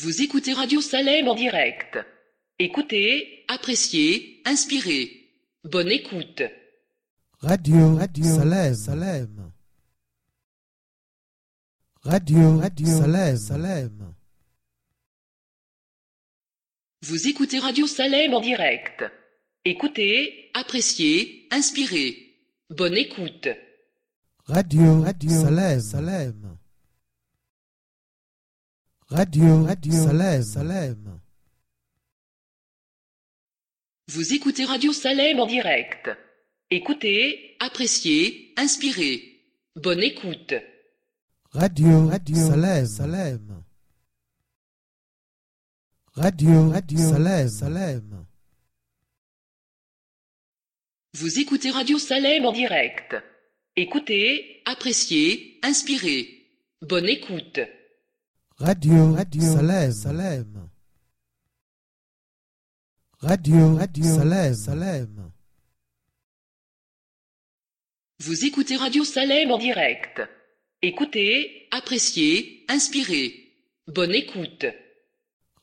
Vous 0.00 0.22
écoutez 0.22 0.52
Radio 0.52 0.80
Salem 0.80 1.26
en 1.26 1.34
direct. 1.34 1.98
Écoutez, 2.60 3.44
appréciez, 3.48 4.40
inspirez. 4.44 5.10
Bonne 5.64 5.90
écoute. 5.90 6.42
Radio, 7.40 7.96
Radio 7.96 8.24
Salem, 8.24 8.74
Salem. 8.76 9.52
Radio, 12.02 12.58
Radio 12.58 12.86
Salem, 12.86 13.36
Salem. 13.36 14.14
Vous 17.02 17.26
écoutez 17.26 17.58
Radio 17.58 17.88
Salem 17.88 18.34
en 18.34 18.40
direct. 18.40 19.04
Écoutez, 19.64 20.52
appréciez, 20.54 21.48
inspirez. 21.50 22.36
Bonne 22.70 22.96
écoute. 22.96 23.48
Radio, 24.44 25.02
Radio 25.02 25.30
Salem, 25.30 25.80
Salem. 25.80 26.57
Radio, 29.10 29.64
Radio 29.64 29.92
Salem, 29.92 30.42
Salem. 30.42 31.20
Vous 34.08 34.34
écoutez 34.34 34.66
Radio 34.66 34.92
Salem 34.92 35.40
en 35.40 35.46
direct. 35.46 36.10
Écoutez, 36.70 37.56
appréciez, 37.58 38.52
inspirez. 38.58 39.42
Bonne 39.76 40.02
écoute. 40.02 40.52
Radio, 41.52 42.06
Radio 42.08 42.36
Salem, 42.36 42.86
Salem. 42.86 43.64
Radio, 46.12 46.68
Radio 46.68 46.98
Salem, 46.98 47.48
Salem. 47.48 48.26
Vous 51.14 51.38
écoutez 51.38 51.70
Radio 51.70 51.98
Salem 51.98 52.44
en 52.44 52.52
direct. 52.52 53.16
Écoutez, 53.74 54.60
appréciez, 54.66 55.58
inspirez. 55.62 56.46
Bonne 56.82 57.08
écoute. 57.08 57.60
Radio, 58.60 59.12
Radio 59.14 59.40
Salem, 59.40 59.92
Salem. 59.92 60.68
Radio, 63.20 63.76
Radio 63.76 64.04
Salem, 64.04 64.54
Salem. 64.54 65.30
Vous 68.18 68.44
écoutez 68.44 68.76
Radio 68.76 69.04
Salem 69.04 69.52
en 69.52 69.58
direct. 69.58 70.22
Écoutez, 70.82 71.68
appréciez, 71.70 72.64
inspirez. 72.68 73.54
Bonne 73.86 74.14
écoute. 74.14 74.66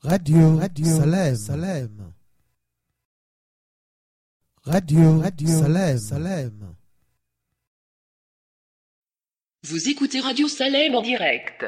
Radio, 0.00 0.56
Radio 0.56 0.86
Salem, 0.86 1.36
Salem. 1.36 2.12
Radio, 4.64 5.20
Radio 5.20 5.48
Salem, 5.48 5.98
Salem. 5.98 6.74
Vous 9.64 9.86
écoutez 9.90 10.20
Radio 10.20 10.48
Salem 10.48 10.94
en 10.94 11.02
direct. 11.02 11.66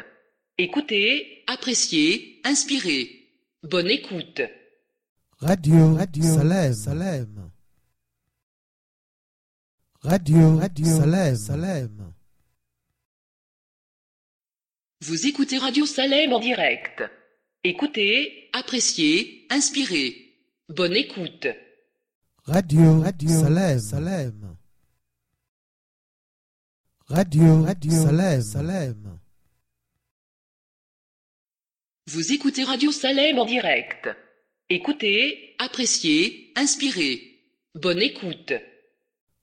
Écoutez, 0.61 1.45
appréciez, 1.47 2.41
inspirez. 2.45 3.31
Bonne 3.63 3.89
écoute. 3.91 4.43
Radio, 5.39 5.95
Radio 5.95 6.23
Salem, 6.25 6.75
Salem. 6.75 7.51
Radio, 10.01 10.57
Radio 10.57 10.85
Salem, 10.85 11.37
Salem. 11.37 12.13
Vous 15.01 15.27
écoutez 15.29 15.59
Radio 15.59 15.87
Salem 15.87 16.33
en 16.33 16.41
direct. 16.41 17.05
Écoutez, 17.63 18.51
appréciez, 18.53 19.47
inspirez. 19.51 20.35
Bonne 20.69 20.97
écoute. 20.97 21.47
Radio, 22.43 23.01
Radio 23.01 23.29
Salem, 23.29 23.79
Salem. 23.79 24.57
Radio, 27.07 27.63
Radio 27.63 27.93
Salem, 27.93 28.43
Salem. 28.43 29.18
Vous 32.11 32.33
écoutez 32.33 32.65
Radio 32.65 32.91
Salem 32.91 33.39
en 33.39 33.45
direct. 33.45 34.09
Écoutez, 34.71 35.55
appréciez, 35.59 36.55
inspirez. 36.57 37.45
Bonne 37.75 38.01
écoute. 38.01 38.55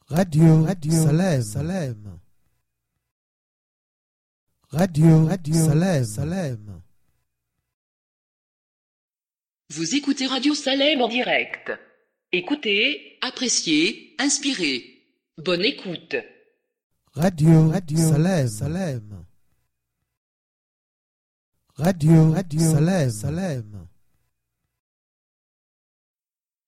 Radio, 0.07 0.63
Radio 0.63 0.91
Salem, 0.91 1.41
Salem. 1.43 2.19
Radio, 4.69 5.25
Radio 5.25 5.53
Salem, 5.53 6.03
Salem. 6.05 6.81
Vous 9.69 9.93
écoutez 9.93 10.25
Radio 10.25 10.55
Salem 10.55 11.03
en 11.03 11.07
direct. 11.07 11.71
Écoutez, 12.31 13.19
appréciez, 13.21 14.15
inspirez. 14.17 15.03
Bonne 15.37 15.65
écoute. 15.65 16.15
Radio, 17.13 17.69
Radio 17.69 17.97
Salem, 17.99 18.47
Salem. 18.47 19.24
Radio, 21.77 22.31
Radio 22.31 22.59
Salem, 22.71 23.09
Salem. 23.09 23.87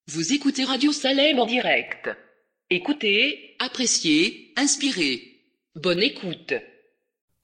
Vous 0.08 0.34
écoutez 0.34 0.66
Radio 0.66 0.91
Salem 0.91 1.39
en 1.39 1.45
direct. 1.45 2.10
Écoutez, 2.70 3.55
appréciez, 3.60 4.53
inspirez. 4.58 5.41
Bonne 5.76 6.03
écoute. 6.03 6.53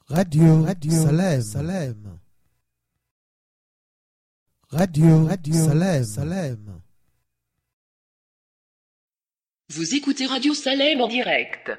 Radio, 0.07 0.63
Radio, 0.63 0.91
Salem, 0.91 1.41
Salem. 1.41 2.19
Radio, 4.69 5.25
Radio, 5.25 5.53
Salem, 5.53 6.03
Salem. 6.03 6.81
Vous 9.69 9.95
écoutez 9.95 10.25
Radio 10.25 10.53
Salem 10.53 10.99
en 10.99 11.07
direct. 11.07 11.71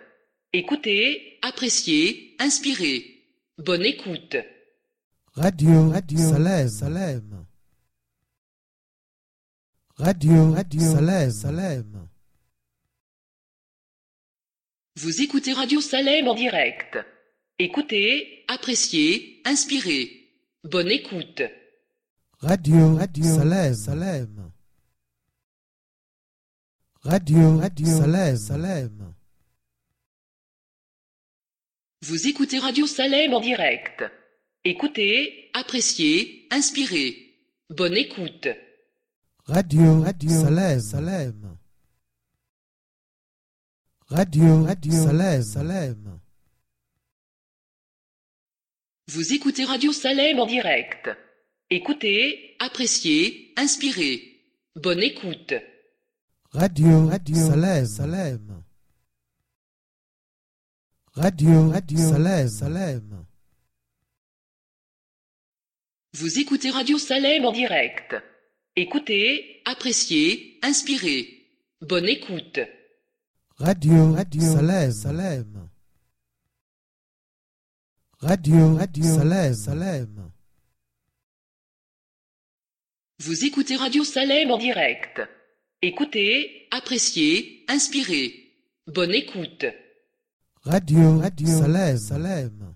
Écoutez, 0.54 1.38
appréciez, 1.42 2.36
inspirez. 2.38 3.28
Bonne 3.58 3.84
écoute. 3.84 4.36
Radio, 5.36 5.90
Radio, 5.90 6.18
Salem, 6.18 6.68
Salem. 6.68 7.46
Radio, 9.98 10.52
Radio, 10.52 10.80
Salem, 10.80 11.30
Salem. 11.32 12.08
Vous 14.96 15.22
écoutez 15.22 15.52
Radio 15.52 15.80
Salem 15.80 16.28
en 16.28 16.34
direct. 16.34 16.98
Écoutez, 17.58 18.44
appréciez, 18.46 19.42
inspirez. 19.44 20.30
Bonne 20.62 20.92
écoute. 20.92 21.42
Radio, 22.38 22.94
Radio, 22.94 23.24
Salem, 23.24 23.74
Salem. 23.74 24.52
Radio, 27.02 27.58
Radio, 27.58 27.86
Salem, 27.86 28.36
Salem. 28.36 29.14
Vous 32.02 32.28
écoutez 32.28 32.60
Radio 32.60 32.86
Salem 32.86 33.34
en 33.34 33.40
direct. 33.40 34.04
Écoutez, 34.66 35.50
appréciez, 35.52 36.46
inspirez. 36.50 37.36
Bonne 37.68 37.96
écoute. 37.96 38.48
Radio, 39.44 40.00
Radio, 40.00 40.30
Salem, 40.30 40.80
Salem. 40.80 41.58
Radio, 44.06 44.64
Radio, 44.64 44.92
Salem, 44.92 45.42
Salem. 45.42 46.20
Vous 49.08 49.34
écoutez 49.34 49.64
Radio 49.64 49.92
Salem 49.92 50.38
en 50.38 50.46
direct. 50.46 51.10
Écoutez, 51.68 52.56
appréciez, 52.58 53.52
inspirez. 53.58 54.40
Bonne 54.76 55.02
écoute. 55.02 55.52
Radio, 56.52 57.06
Radio, 57.08 57.36
Salem, 57.36 57.84
Salem. 57.84 58.64
Radio, 61.12 61.68
Radio, 61.68 61.98
Salem, 61.98 62.48
Salem. 62.48 63.26
Vous 66.16 66.38
écoutez 66.38 66.70
Radio 66.70 66.96
Salem 66.96 67.44
en 67.44 67.50
direct. 67.50 68.14
Écoutez, 68.76 69.60
appréciez, 69.64 70.60
inspirez. 70.62 71.50
Bonne 71.80 72.08
écoute. 72.08 72.60
Radio, 73.56 74.12
Radio, 74.12 74.40
Salem, 74.40 74.92
Salem. 74.92 75.68
Radio, 78.20 78.76
Radio, 78.76 79.04
Salem, 79.04 79.54
Salem. 79.54 80.30
Vous 83.18 83.44
écoutez 83.44 83.74
Radio 83.74 84.04
Salem 84.04 84.52
en 84.52 84.58
direct. 84.58 85.20
Écoutez, 85.82 86.68
appréciez, 86.70 87.64
inspirez. 87.66 88.52
Bonne 88.86 89.14
écoute. 89.14 89.64
Radio, 90.62 91.18
Radio, 91.18 91.48
Salem, 91.48 91.98
Salem. 91.98 92.73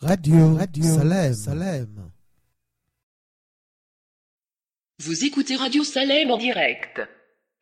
Radio, 0.00 0.54
Radio, 0.54 0.84
Salem, 0.84 1.34
Salem. 1.34 2.10
Vous 5.00 5.24
écoutez 5.24 5.56
Radio 5.56 5.82
Salem 5.82 6.30
en 6.30 6.38
direct. 6.38 7.00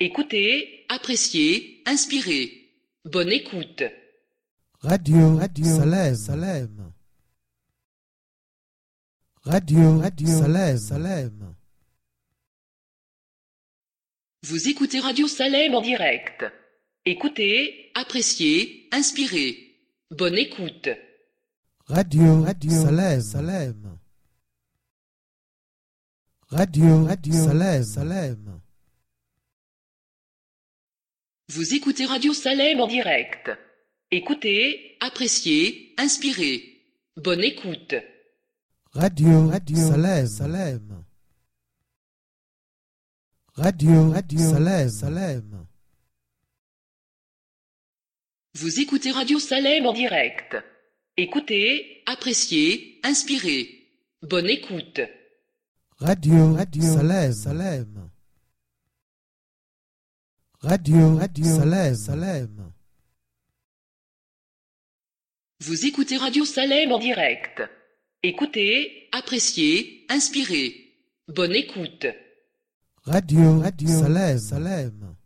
Écoutez, 0.01 0.85
appréciez, 0.91 1.83
inspirez. 1.87 2.75
Bonne 3.07 3.33
écoute. 3.33 3.85
Radio, 4.81 5.37
Radio, 5.37 5.65
Salem, 5.65 6.15
Salem. 6.15 6.93
Radio, 9.43 9.99
Radio, 9.99 10.29
Salem, 10.29 10.77
Salem. 10.77 11.55
Vous 14.43 14.69
écoutez 14.69 15.01
Radio 15.01 15.27
Salem 15.27 15.75
en 15.75 15.81
direct. 15.81 16.45
Écoutez, 17.07 17.91
appréciez, 17.95 18.89
inspirez. 18.93 19.81
Bonne 20.11 20.37
écoute. 20.37 20.91
Radio, 21.89 22.43
Radio, 22.43 22.71
Salem, 22.83 23.21
Salem. 23.21 23.99
Radio, 26.51 27.05
Radio, 27.05 27.33
Salem, 27.33 27.85
Salem. 27.85 28.61
Vous 31.49 31.75
écoutez 31.75 32.05
Radio 32.07 32.35
Salem 32.35 32.81
en 32.81 32.89
direct. 32.89 33.53
Écoutez, 34.11 34.97
appréciez, 34.99 35.95
inspirez. 35.97 36.83
Bonne 37.17 37.45
écoute. 37.45 37.95
Radio, 38.91 39.49
Radio, 39.49 39.77
Salem, 39.77 40.27
Salem. 40.27 41.05
Radio, 43.55 44.11
Radio, 44.11 44.39
Salem, 44.41 44.89
Salem. 44.89 45.67
Vous 48.55 48.81
écoutez 48.81 49.13
Radio 49.13 49.39
Salem 49.39 49.87
en 49.87 49.93
direct. 49.93 50.57
Écoutez, 51.19 52.03
appréciez, 52.05 53.01
inspirez. 53.03 53.89
Bonne 54.23 54.51
écoute. 54.51 55.01
Radio, 55.99 56.53
Radio, 56.53 56.83
Salem, 56.83 57.33
Salem. 57.33 58.11
Radio, 60.61 61.17
Radio, 61.17 61.45
Salem, 61.45 61.95
Salem. 61.95 62.73
Vous 65.61 65.87
écoutez 65.87 66.19
Radio 66.19 66.45
Salem 66.45 66.93
en 66.93 66.99
direct. 66.99 67.63
Écoutez, 68.23 69.09
appréciez, 69.13 70.05
inspirez. 70.11 70.99
Bonne 71.29 71.55
écoute. 71.55 72.07
Radio, 73.05 73.61
Radio, 73.61 73.89
Salem, 73.89 74.39
Salem. 74.39 75.17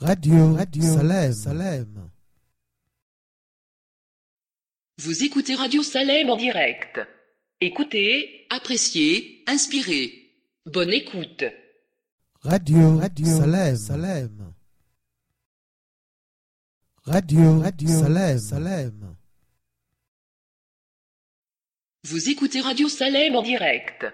Radio, 0.00 0.54
Radio, 0.54 0.82
Salem, 0.82 1.32
Salem. 1.32 2.07
Vous 4.98 5.22
écoutez 5.22 5.54
Radio 5.54 5.84
Salem 5.84 6.28
en 6.28 6.36
direct. 6.36 6.98
Écoutez, 7.60 8.46
appréciez, 8.50 9.44
inspirez. 9.46 10.34
Bonne 10.66 10.92
écoute. 10.92 11.44
Radio, 12.40 12.96
Radio, 12.96 13.26
Salem, 13.26 13.76
Salem. 13.76 14.54
Radio, 17.04 17.60
Radio, 17.60 17.88
Salem, 17.88 18.38
Salem. 18.38 19.16
Vous 22.02 22.28
écoutez 22.28 22.60
Radio 22.60 22.88
Salem 22.88 23.36
en 23.36 23.42
direct. 23.42 24.04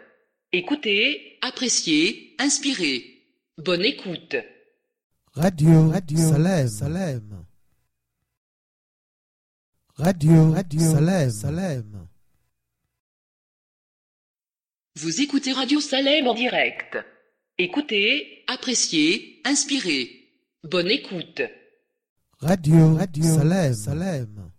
Écoutez, 0.53 1.39
appréciez, 1.41 2.37
inspirez. 2.39 3.23
Bonne 3.57 3.85
écoute. 3.87 4.37
Radio, 5.33 5.89
Radio, 5.89 6.19
Salem, 6.19 6.69
Salem. 6.69 7.44
Radio, 9.97 10.51
Radio, 10.51 10.81
Salem, 10.81 11.31
Salem. 11.31 12.09
Vous 14.97 15.21
écoutez 15.21 15.53
Radio 15.53 15.81
Salem 15.81 16.27
en 16.27 16.35
direct. 16.35 16.99
Écoutez, 17.59 18.43
appréciez, 18.49 19.41
inspirez. 19.45 20.33
Bonne 20.65 20.91
écoute. 20.91 21.43
Radio, 22.41 22.97
Radio, 22.97 23.23
Salem, 23.23 23.75
Salem. 23.75 24.51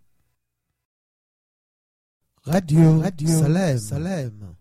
Radio, 2.44 3.00
Radio, 3.00 3.28
Salem, 3.28 3.78
Salem. 3.78 4.56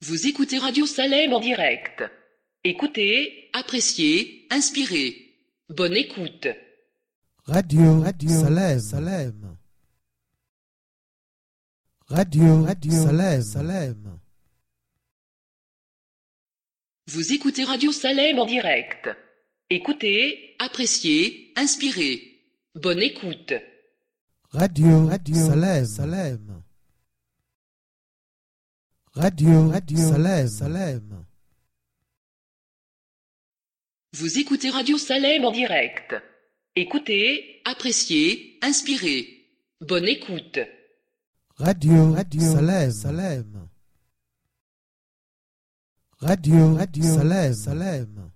Vous 0.00 0.26
écoutez 0.26 0.58
Radio 0.58 0.84
Salem 0.84 1.32
en 1.32 1.38
direct. 1.40 2.02
Écoutez, 2.64 3.50
appréciez, 3.52 4.48
inspirez. 4.50 5.38
Bonne 5.68 5.96
écoute. 5.96 6.48
Radio, 7.46 8.00
Radio, 8.00 8.30
Salem, 8.30 8.80
Salem. 8.80 9.58
Radio, 12.08 12.62
Radio, 12.64 12.92
Salem, 12.92 13.42
Salem. 13.42 14.18
Vous 17.06 17.32
écoutez 17.34 17.64
Radio 17.64 17.92
Salem 17.92 18.38
en 18.38 18.46
direct. 18.46 19.10
Écoutez, 19.68 20.56
appréciez, 20.58 21.52
inspirez. 21.54 22.40
Bonne 22.74 23.02
écoute. 23.02 23.52
Radio, 24.48 25.06
Radio, 25.06 25.34
Salem, 25.34 25.84
Salem. 25.84 26.62
Radio, 29.12 29.68
Radio, 29.68 29.98
Salem, 29.98 30.48
Salem. 30.48 31.24
Vous 34.14 34.38
écoutez 34.38 34.70
Radio 34.70 34.96
Salem 34.96 35.44
en 35.44 35.52
direct. 35.52 36.14
Écoutez, 36.76 37.60
appréciez, 37.64 38.58
inspirez. 38.60 39.48
Bonne 39.80 40.08
écoute. 40.08 40.58
Radio, 41.56 42.12
Radio, 42.12 42.40
Salem, 42.40 42.90
Salem. 42.90 43.68
Radio, 46.18 46.74
Radio, 46.74 47.04
Salem, 47.04 47.54
Salem. 47.54 48.30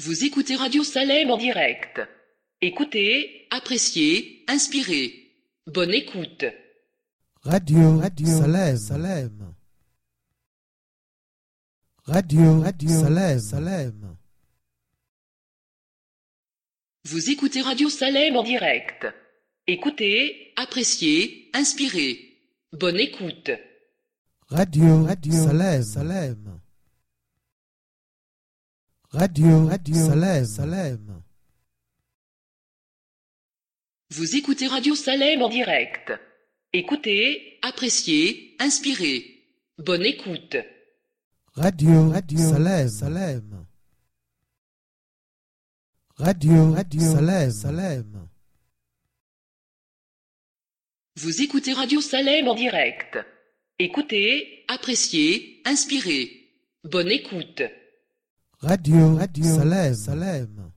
Vous 0.00 0.24
écoutez 0.24 0.56
Radio 0.56 0.82
Salem 0.82 1.30
en 1.30 1.36
direct. 1.36 2.00
Écoutez, 2.60 3.46
appréciez, 3.50 4.44
inspirez. 4.48 5.36
Bonne 5.68 5.94
écoute. 5.94 6.46
Radio, 7.42 7.98
Radio, 7.98 8.26
Salem, 8.26 8.76
Salem. 8.76 9.54
Radio, 12.06 12.60
Radio, 12.60 12.88
Salem, 12.88 13.38
Salem. 13.38 14.16
Vous 17.06 17.30
écoutez 17.30 17.60
Radio 17.60 17.90
Salem 17.90 18.34
en 18.36 18.42
direct. 18.42 19.06
Écoutez, 19.66 20.52
appréciez, 20.56 21.50
inspirez. 21.52 22.38
Bonne 22.72 22.98
écoute. 22.98 23.50
Radio, 24.48 25.04
Radio, 25.04 25.32
Salem, 25.32 25.82
Salem. 25.82 26.60
Radio, 29.10 29.66
Radio, 29.66 29.94
Salem, 29.94 30.44
Salem. 30.46 31.22
Vous 34.10 34.36
écoutez 34.36 34.66
Radio 34.66 34.94
Salem 34.94 35.42
en 35.42 35.48
direct. 35.50 36.12
Écoutez, 36.72 37.58
appréciez, 37.62 38.56
inspirez. 38.58 39.46
Bonne 39.76 40.06
écoute. 40.06 40.56
Radio, 41.52 42.10
Radio, 42.10 42.38
Salem, 42.38 42.88
Salem. 42.88 43.66
Radio, 46.16 46.72
Radio, 46.72 47.00
Salem, 47.00 47.50
Salem. 47.50 48.28
Vous 51.16 51.42
écoutez 51.42 51.72
Radio 51.72 52.00
Salem 52.00 52.46
en 52.46 52.54
direct. 52.54 53.18
Écoutez, 53.80 54.64
appréciez, 54.68 55.60
inspirez. 55.64 56.52
Bonne 56.84 57.10
écoute. 57.10 57.62
Radio, 58.60 59.16
Radio, 59.16 59.44
Salem, 59.44 59.94
Salem. 59.94 60.72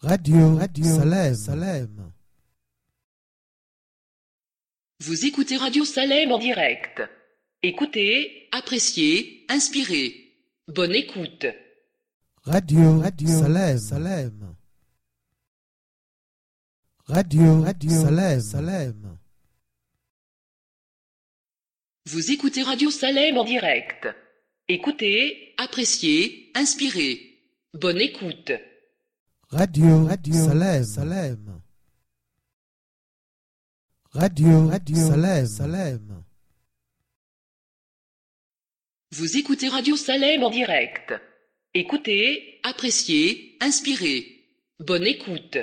Radio, 0.00 0.56
Radio, 0.56 0.84
Salem, 0.84 1.34
Salem. 1.34 2.12
Vous 5.00 5.24
écoutez 5.24 5.56
Radio 5.56 5.86
Salem 5.86 6.30
en 6.30 6.38
direct. 6.38 7.00
Écoutez, 7.62 8.48
appréciez, 8.52 9.46
inspirez. 9.48 10.36
Bonne 10.68 10.94
écoute. 10.94 11.46
Radio, 12.44 12.98
Radio, 12.98 13.28
Salem, 13.28 13.78
Salem. 13.78 14.56
Radio, 17.06 17.62
Radio, 17.62 17.90
Salem, 17.90 18.40
Salem. 18.40 19.18
Vous 22.06 22.32
écoutez 22.32 22.64
Radio 22.64 22.90
Salem 22.90 23.38
en 23.38 23.44
direct. 23.44 24.08
Écoutez, 24.66 25.54
appréciez, 25.56 26.50
inspirez. 26.56 27.38
Bonne 27.74 28.00
écoute. 28.00 28.50
Radio, 29.50 30.06
Radio, 30.06 30.34
Salem, 30.34 30.84
Salem. 30.84 31.62
Radio, 34.10 34.66
Radio, 34.66 34.96
Salem, 34.96 35.46
Salem. 35.46 36.24
Vous 39.12 39.36
écoutez 39.36 39.68
Radio 39.68 39.96
Salem 39.96 40.42
en 40.42 40.50
direct. 40.50 41.14
Écoutez, 41.74 42.60
appréciez, 42.62 43.56
inspirez. 43.60 44.46
Bonne 44.78 45.06
écoute. 45.06 45.56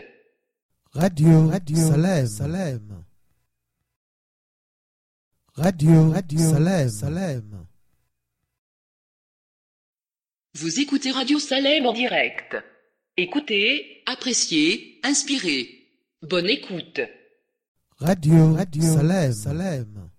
Radio, 0.93 1.47
Radio, 1.47 1.77
Salem, 1.77 2.25
Salem. 2.25 3.05
Radio, 5.53 6.09
Radio, 6.09 6.39
Salem, 6.39 6.89
Salem. 6.89 7.65
Vous 10.55 10.79
écoutez 10.79 11.11
Radio 11.11 11.37
Salem 11.37 11.85
en 11.85 11.93
direct. 11.93 12.57
Écoutez, 13.15 14.01
appréciez, 14.07 14.99
inspirez. 15.03 15.91
Bonne 16.23 16.49
écoute. 16.49 17.01
Radio, 17.97 18.53
Radio, 18.55 18.81
Salem, 18.81 19.31
Salem. 19.31 20.09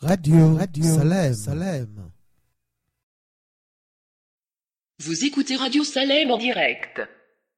Radio, 0.00 0.54
Radio, 0.54 0.84
Salem, 0.84 1.34
Salem. 1.34 2.10
Vous 5.00 5.24
écoutez 5.24 5.54
Radio 5.54 5.84
Salem 5.84 6.30
en 6.32 6.38
direct. 6.38 7.00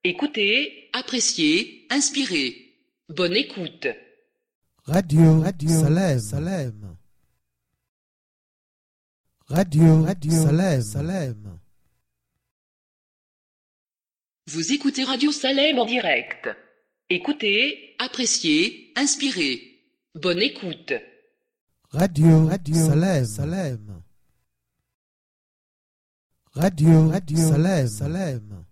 Écoutez, 0.05 0.91
appréciez, 0.93 1.87
inspirez. 1.89 2.77
Bonne 3.09 3.35
écoute. 3.35 3.87
Radio, 4.85 5.41
Radio, 5.41 5.69
Salem, 5.71 6.19
Salem. 6.19 6.97
Radio, 9.47 10.03
Radio, 10.03 10.33
Salem, 10.33 10.83
Salem. 10.83 11.59
Vous 14.47 14.73
écoutez 14.73 15.05
Radio 15.05 15.33
Salem 15.33 15.79
en 15.79 15.87
direct. 15.87 16.49
Écoutez, 17.09 17.97
appréciez, 17.99 18.93
inspirez. 18.97 19.81
Bonne 20.15 20.43
écoute. 20.43 20.93
Radio, 21.91 22.47
Radio, 22.47 22.75
Salem, 22.75 23.25
Salem. 23.25 24.03
Radio, 26.55 27.09
Radio, 27.09 27.37
Salem, 27.39 27.87
Salem. 27.87 28.65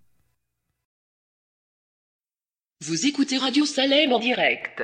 Vous 2.81 3.07
écoutez 3.07 3.39
Radio 3.39 3.65
Salem 3.67 4.13
en 4.13 4.19
direct. 4.19 4.83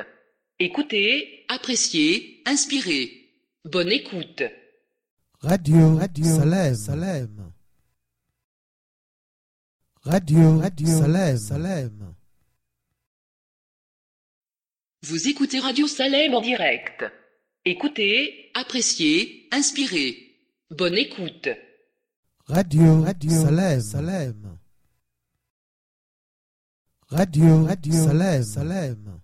Écoutez, 0.61 1.45
appréciez, 1.49 2.41
inspirez. 2.47 3.33
Bonne 3.65 3.91
écoute. 3.91 4.45
Radio, 5.41 5.97
Radio, 5.97 6.25
Salem, 6.25 6.75
Salem. 6.77 7.53
Radio, 10.03 10.59
Radio, 10.61 10.87
Salem, 10.87 11.37
Salem. 11.37 12.15
Vous 15.03 15.29
écoutez 15.29 15.59
Radio 15.59 15.89
Salem 15.89 16.33
en 16.35 16.41
direct. 16.41 17.05
Écoutez, 17.65 18.53
appréciez, 18.55 19.49
inspirez. 19.51 20.39
Bonne 20.71 20.97
écoute. 20.97 21.49
Radio, 22.47 23.03
Radio, 23.03 23.31
Salem, 23.31 23.81
Salem. 23.81 24.59
Radio, 27.11 27.65
Radio, 27.65 27.93
Salem, 27.95 28.43
Salem. 28.43 29.24